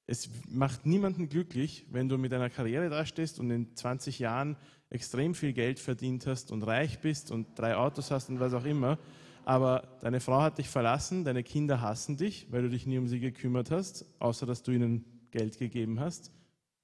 [0.07, 4.57] Es macht niemanden glücklich, wenn du mit einer Karriere dastehst und in 20 Jahren
[4.90, 8.66] extrem viel Geld verdient hast und reich bist und drei Autos hast und was auch
[8.66, 8.98] immer,
[9.44, 13.09] aber deine Frau hat dich verlassen, deine Kinder hassen dich, weil du dich nie um
[13.09, 16.32] sie gekümmert hast, außer dass du ihnen Geld gegeben hast.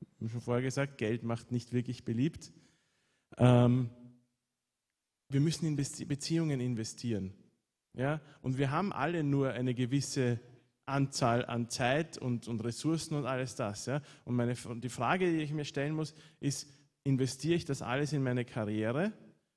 [0.00, 2.52] Ich habe schon vorher gesagt, Geld macht nicht wirklich beliebt.
[3.38, 3.90] Ähm,
[5.28, 7.32] wir müssen in Beziehungen investieren.
[7.94, 8.20] Ja?
[8.42, 10.40] Und wir haben alle nur eine gewisse
[10.86, 13.86] Anzahl an Zeit und, und Ressourcen und alles das.
[13.86, 14.02] Ja?
[14.24, 16.68] Und meine, die Frage, die ich mir stellen muss, ist,
[17.04, 19.12] investiere ich das alles in meine Karriere?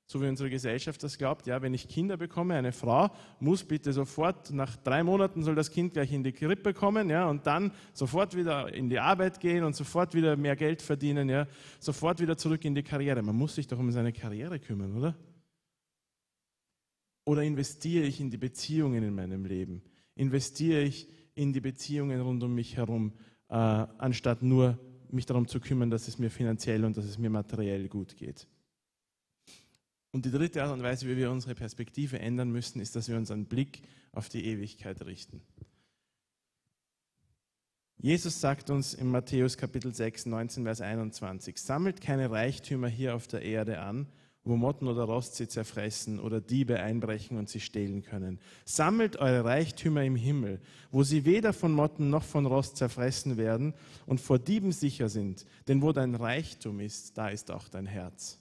[0.06, 3.10] So wie unsere Gesellschaft das glaubt, ja, wenn ich Kinder bekomme, eine Frau
[3.40, 7.26] muss bitte sofort, nach drei Monaten soll das Kind gleich in die Krippe kommen, ja,
[7.26, 11.46] und dann sofort wieder in die Arbeit gehen und sofort wieder mehr Geld verdienen, ja,
[11.80, 13.22] sofort wieder zurück in die Karriere.
[13.22, 15.14] Man muss sich doch um seine Karriere kümmern, oder?
[17.24, 19.82] Oder investiere ich in die Beziehungen in meinem Leben?
[20.14, 23.12] Investiere ich in die Beziehungen rund um mich herum,
[23.48, 24.78] äh, anstatt nur
[25.10, 28.46] mich darum zu kümmern, dass es mir finanziell und dass es mir materiell gut geht?
[30.12, 33.16] Und die dritte Art und Weise, wie wir unsere Perspektive ändern müssen, ist, dass wir
[33.16, 35.40] unseren Blick auf die Ewigkeit richten.
[37.96, 43.26] Jesus sagt uns in Matthäus Kapitel 6, 19, Vers 21, sammelt keine Reichtümer hier auf
[43.26, 44.06] der Erde an,
[44.44, 48.38] wo Motten oder Rost sie zerfressen oder Diebe einbrechen und sie stehlen können.
[48.64, 53.72] Sammelt eure Reichtümer im Himmel, wo sie weder von Motten noch von Rost zerfressen werden
[54.06, 55.46] und vor Dieben sicher sind.
[55.66, 58.38] Denn wo dein Reichtum ist, da ist auch dein Herz.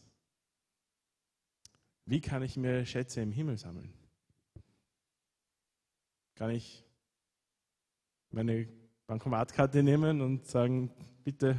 [2.05, 3.93] Wie kann ich mir Schätze im Himmel sammeln?
[6.35, 6.83] Kann ich
[8.31, 8.67] meine
[9.07, 10.91] Bankomatkarte nehmen und sagen,
[11.23, 11.57] bitte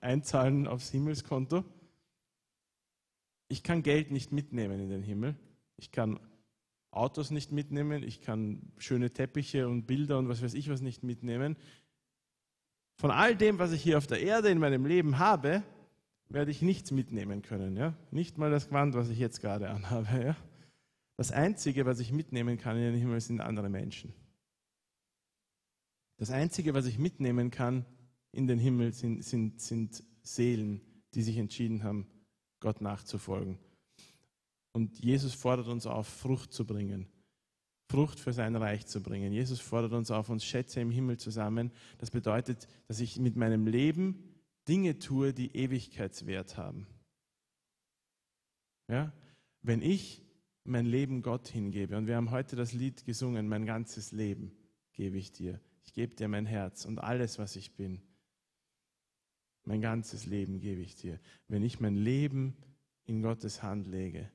[0.00, 1.64] einzahlen aufs Himmelskonto.
[3.48, 5.34] Ich kann Geld nicht mitnehmen in den Himmel.
[5.76, 6.20] Ich kann
[6.90, 8.02] Autos nicht mitnehmen.
[8.02, 11.56] Ich kann schöne Teppiche und Bilder und was weiß ich was nicht mitnehmen.
[12.96, 15.62] Von all dem, was ich hier auf der Erde in meinem Leben habe,
[16.28, 17.76] werde ich nichts mitnehmen können.
[17.76, 17.94] Ja?
[18.10, 20.24] Nicht mal das Gewand, was ich jetzt gerade anhabe.
[20.24, 20.36] Ja?
[21.16, 24.12] Das Einzige, was ich mitnehmen kann in den Himmel, sind andere Menschen.
[26.16, 27.86] Das Einzige, was ich mitnehmen kann
[28.32, 30.80] in den Himmel, sind, sind, sind Seelen,
[31.14, 32.06] die sich entschieden haben,
[32.60, 33.58] Gott nachzufolgen.
[34.72, 37.08] Und Jesus fordert uns auf, Frucht zu bringen.
[37.90, 39.32] Frucht für sein Reich zu bringen.
[39.32, 41.72] Jesus fordert uns auf, uns Schätze im Himmel zu sammeln.
[41.98, 44.22] Das bedeutet, dass ich mit meinem Leben
[44.68, 46.86] Dinge tue, die Ewigkeitswert haben.
[48.88, 49.12] Ja?
[49.62, 50.22] Wenn ich
[50.64, 54.52] mein Leben Gott hingebe, und wir haben heute das Lied gesungen, mein ganzes Leben
[54.92, 55.60] gebe ich dir.
[55.84, 58.02] Ich gebe dir mein Herz und alles, was ich bin.
[59.68, 61.20] Mein ganzes Leben gebe ich dir.
[61.46, 62.56] Wenn ich mein Leben
[63.04, 64.30] in Gottes Hand lege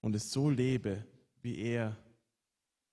[0.00, 1.04] und es so lebe,
[1.42, 1.98] wie er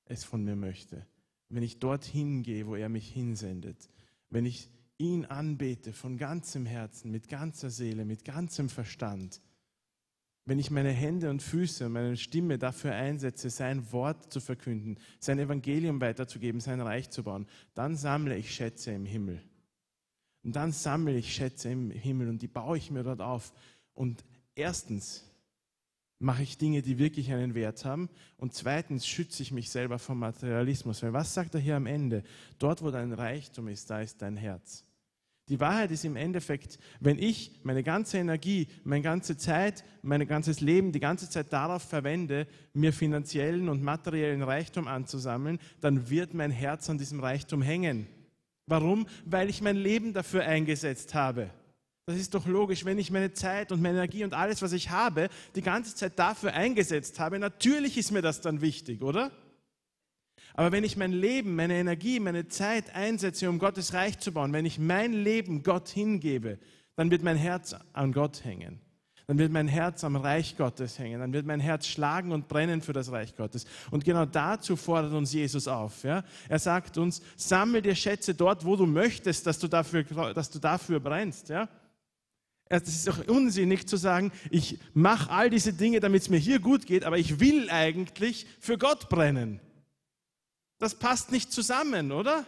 [0.03, 1.07] es von mir möchte,
[1.47, 3.89] wenn ich dorthin gehe, wo er mich hinsendet,
[4.29, 9.41] wenn ich ihn anbete von ganzem Herzen, mit ganzer Seele, mit ganzem Verstand,
[10.43, 14.99] wenn ich meine Hände und Füße und meine Stimme dafür einsetze, sein Wort zu verkünden,
[15.21, 19.41] sein Evangelium weiterzugeben, sein Reich zu bauen, dann sammle ich Schätze im Himmel.
[20.47, 23.51] Und dann sammle ich Schätze im Himmel und die baue ich mir dort auf.
[23.93, 24.23] Und
[24.55, 25.25] erstens
[26.19, 28.07] mache ich Dinge, die wirklich einen Wert haben.
[28.37, 31.03] Und zweitens schütze ich mich selber vom Materialismus.
[31.03, 32.23] Weil was sagt er hier am Ende?
[32.59, 34.85] Dort, wo dein Reichtum ist, da ist dein Herz.
[35.49, 40.61] Die Wahrheit ist im Endeffekt, wenn ich meine ganze Energie, meine ganze Zeit, mein ganzes
[40.61, 46.51] Leben die ganze Zeit darauf verwende, mir finanziellen und materiellen Reichtum anzusammeln, dann wird mein
[46.51, 48.07] Herz an diesem Reichtum hängen.
[48.67, 49.07] Warum?
[49.25, 51.49] Weil ich mein Leben dafür eingesetzt habe.
[52.05, 54.89] Das ist doch logisch, wenn ich meine Zeit und meine Energie und alles, was ich
[54.89, 57.39] habe, die ganze Zeit dafür eingesetzt habe.
[57.39, 59.31] Natürlich ist mir das dann wichtig, oder?
[60.53, 64.53] Aber wenn ich mein Leben, meine Energie, meine Zeit einsetze, um Gottes Reich zu bauen,
[64.53, 66.59] wenn ich mein Leben Gott hingebe,
[66.95, 68.79] dann wird mein Herz an Gott hängen.
[69.27, 71.19] Dann wird mein Herz am Reich Gottes hängen.
[71.19, 73.65] Dann wird mein Herz schlagen und brennen für das Reich Gottes.
[73.91, 76.03] Und genau dazu fordert uns Jesus auf.
[76.03, 76.23] Ja?
[76.47, 80.03] Er sagt uns, sammel dir Schätze dort, wo du möchtest, dass du dafür,
[80.33, 81.49] dass du dafür brennst.
[81.49, 81.67] Ja?
[82.69, 86.59] Es ist doch unsinnig zu sagen, ich mache all diese Dinge, damit es mir hier
[86.59, 89.59] gut geht, aber ich will eigentlich für Gott brennen.
[90.79, 92.45] Das passt nicht zusammen, oder?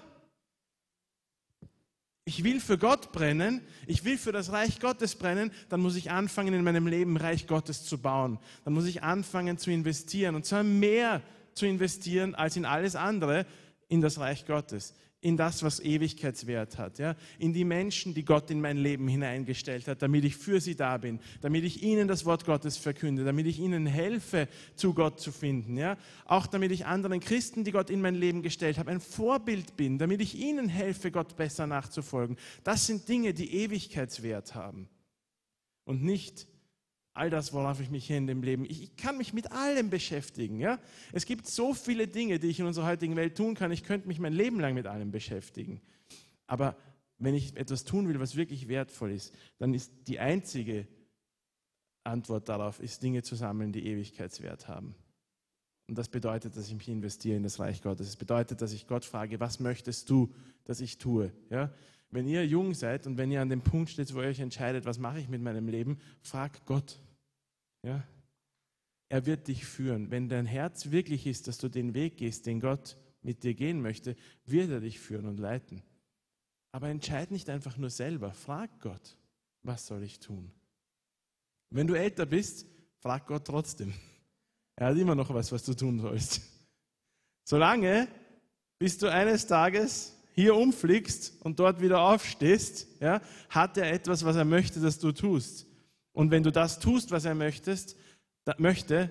[2.29, 6.11] Ich will für Gott brennen, ich will für das Reich Gottes brennen, dann muss ich
[6.11, 8.37] anfangen, in meinem Leben Reich Gottes zu bauen.
[8.63, 11.23] Dann muss ich anfangen zu investieren und zwar mehr
[11.55, 13.47] zu investieren als in alles andere
[13.87, 17.15] in das Reich Gottes in das, was Ewigkeitswert hat, ja?
[17.39, 20.97] in die Menschen, die Gott in mein Leben hineingestellt hat, damit ich für sie da
[20.97, 25.31] bin, damit ich ihnen das Wort Gottes verkünde, damit ich ihnen helfe, zu Gott zu
[25.31, 25.97] finden, ja?
[26.25, 29.97] auch damit ich anderen Christen, die Gott in mein Leben gestellt hat, ein Vorbild bin,
[29.97, 32.37] damit ich ihnen helfe, Gott besser nachzufolgen.
[32.63, 34.87] Das sind Dinge, die Ewigkeitswert haben
[35.83, 36.47] und nicht
[37.13, 39.89] all das, worauf ich mich hier in dem Leben, ich, ich, kann mich mit allem
[39.89, 40.59] beschäftigen.
[40.59, 40.79] Ja?
[41.11, 43.71] Es gibt so viele Dinge, die ich in unserer heutigen Welt tun kann.
[43.71, 45.81] Ich könnte mich mein Leben lang mit allem beschäftigen.
[46.47, 46.75] Aber
[47.17, 50.87] wenn ich etwas tun will, was wirklich wertvoll ist, dann ist die einzige
[52.03, 54.95] Antwort darauf, ist Dinge zu sammeln, die Ewigkeitswert haben.
[55.87, 58.07] Und das bedeutet, dass ich mich investiere in das Reich Gottes.
[58.07, 60.33] Es bedeutet, dass ich Gott frage, was möchtest du,
[60.65, 61.33] dass ich tue?
[61.49, 61.73] Ja?
[62.11, 64.85] Wenn ihr jung seid und wenn ihr an dem Punkt steht, wo ihr euch entscheidet,
[64.85, 66.99] was mache ich mit meinem Leben, frag Gott.
[67.83, 68.03] Ja?
[69.09, 70.09] Er wird dich führen.
[70.11, 73.81] Wenn dein Herz wirklich ist, dass du den Weg gehst, den Gott mit dir gehen
[73.81, 75.83] möchte, wird er dich führen und leiten.
[76.71, 78.33] Aber entscheid nicht einfach nur selber.
[78.33, 79.17] Frag Gott,
[79.63, 80.51] was soll ich tun?
[81.69, 82.65] Wenn du älter bist,
[82.97, 83.93] frag Gott trotzdem.
[84.75, 86.41] Er hat immer noch was, was du tun sollst.
[87.43, 88.07] Solange,
[88.77, 94.37] bis du eines Tages hier umfliegst und dort wieder aufstehst, ja, hat er etwas, was
[94.37, 95.67] er möchte, dass du tust.
[96.13, 97.97] Und wenn du das tust, was er möchtest,
[98.45, 99.09] da, möchte,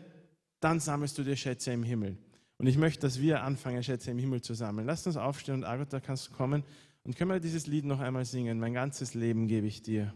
[0.61, 2.17] dann sammelst du dir Schätze im Himmel.
[2.57, 4.87] Und ich möchte, dass wir anfangen, Schätze im Himmel zu sammeln.
[4.87, 6.65] Lass uns aufstehen und Agot, da kannst du kommen.
[7.05, 8.59] Und können wir dieses Lied noch einmal singen?
[8.59, 10.15] Mein ganzes Leben gebe ich dir.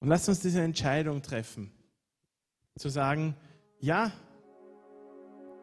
[0.00, 1.70] Und lass uns diese Entscheidung treffen,
[2.76, 3.36] zu sagen,
[3.84, 4.10] ja,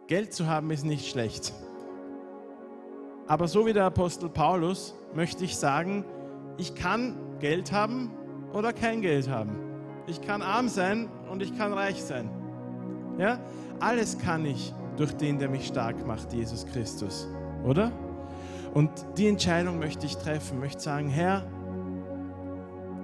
[0.05, 1.53] Geld zu haben ist nicht schlecht.
[3.27, 6.05] Aber so wie der Apostel Paulus möchte ich sagen,
[6.57, 8.11] ich kann Geld haben
[8.53, 9.55] oder kein Geld haben.
[10.05, 12.29] Ich kann arm sein und ich kann reich sein.
[13.17, 13.39] Ja?
[13.79, 17.27] Alles kann ich durch den, der mich stark macht, Jesus Christus.
[17.63, 17.91] Oder?
[18.75, 21.47] Und die Entscheidung möchte ich treffen, möchte sagen, Herr,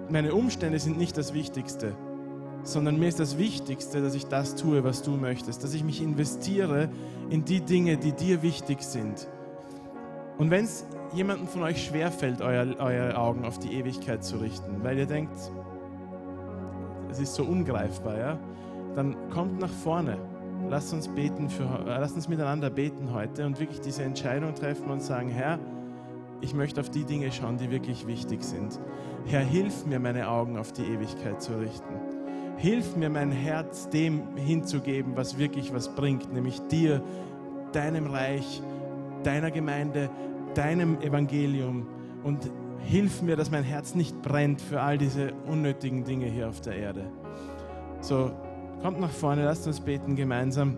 [0.09, 1.95] meine Umstände sind nicht das Wichtigste,
[2.63, 6.01] sondern mir ist das Wichtigste, dass ich das tue, was du möchtest, dass ich mich
[6.01, 6.89] investiere
[7.29, 9.27] in die Dinge, die dir wichtig sind.
[10.37, 14.83] Und wenn es jemandem von euch schwerfällt, euer, eure Augen auf die Ewigkeit zu richten,
[14.83, 15.37] weil ihr denkt,
[17.09, 18.39] es ist so ungreifbar, ja,
[18.95, 20.17] dann kommt nach vorne.
[20.69, 24.89] Lasst uns beten für, äh, lasst uns miteinander beten heute und wirklich diese Entscheidung treffen
[24.89, 25.59] und sagen, Herr,
[26.41, 28.79] ich möchte auf die Dinge schauen, die wirklich wichtig sind.
[29.25, 32.06] Herr, hilf mir, meine Augen auf die Ewigkeit zu richten.
[32.57, 37.03] Hilf mir, mein Herz dem hinzugeben, was wirklich was bringt, nämlich dir,
[37.71, 38.61] deinem Reich,
[39.23, 40.09] deiner Gemeinde,
[40.55, 41.87] deinem Evangelium.
[42.23, 42.49] Und
[42.79, 46.75] hilf mir, dass mein Herz nicht brennt für all diese unnötigen Dinge hier auf der
[46.75, 47.11] Erde.
[48.01, 48.31] So,
[48.81, 50.77] kommt nach vorne, lasst uns beten gemeinsam.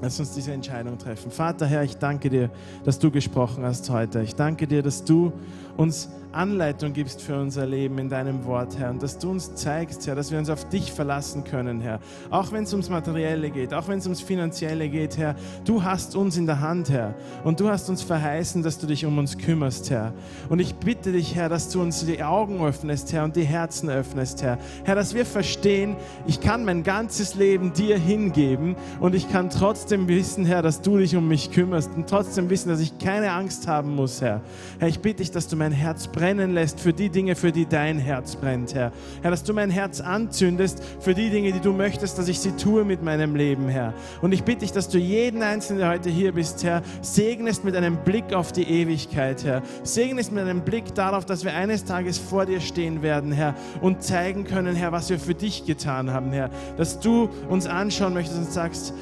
[0.00, 1.30] Lass uns diese Entscheidung treffen.
[1.30, 2.50] Vater, Herr, ich danke dir,
[2.84, 4.22] dass du gesprochen hast heute.
[4.22, 5.32] Ich danke dir, dass du
[5.76, 10.06] uns Anleitung gibst für unser Leben in deinem Wort, Herr, und dass du uns zeigst,
[10.06, 12.00] Herr, dass wir uns auf dich verlassen können, Herr.
[12.30, 15.34] Auch wenn es ums Materielle geht, auch wenn es ums Finanzielle geht, Herr,
[15.64, 17.14] du hast uns in der Hand, Herr,
[17.44, 20.14] und du hast uns verheißen, dass du dich um uns kümmerst, Herr.
[20.48, 23.90] Und ich bitte dich, Herr, dass du uns die Augen öffnest, Herr, und die Herzen
[23.90, 24.58] öffnest, Herr.
[24.84, 29.81] Herr, dass wir verstehen, ich kann mein ganzes Leben dir hingeben und ich kann trotzdem
[29.90, 33.66] wissen, Herr, dass du dich um mich kümmerst und trotzdem wissen, dass ich keine Angst
[33.66, 34.40] haben muss, Herr.
[34.78, 37.66] Herr, ich bitte dich, dass du mein Herz brennen lässt für die Dinge, für die
[37.66, 38.92] dein Herz brennt, Herr.
[39.22, 42.52] Herr, dass du mein Herz anzündest für die Dinge, die du möchtest, dass ich sie
[42.52, 43.94] tue mit meinem Leben, Herr.
[44.20, 47.76] Und ich bitte dich, dass du jeden Einzelnen, der heute hier bist, Herr, segnest mit
[47.76, 49.62] einem Blick auf die Ewigkeit, Herr.
[49.82, 54.02] Segnest mit einem Blick darauf, dass wir eines Tages vor dir stehen werden, Herr, und
[54.02, 56.50] zeigen können, Herr, was wir für dich getan haben, Herr.
[56.76, 58.94] Dass du uns anschauen möchtest und sagst,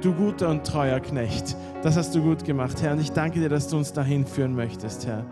[0.00, 1.56] du guter und treuer Knecht.
[1.82, 2.92] Das hast du gut gemacht, Herr.
[2.92, 5.24] Und ich danke dir, dass du uns dahin führen möchtest, Herr.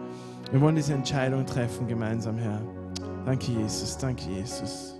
[0.50, 2.60] Wir wollen diese Entscheidung treffen gemeinsam, Herr.
[3.24, 3.98] Danke, Jesus.
[3.98, 4.96] Danke, Jesus.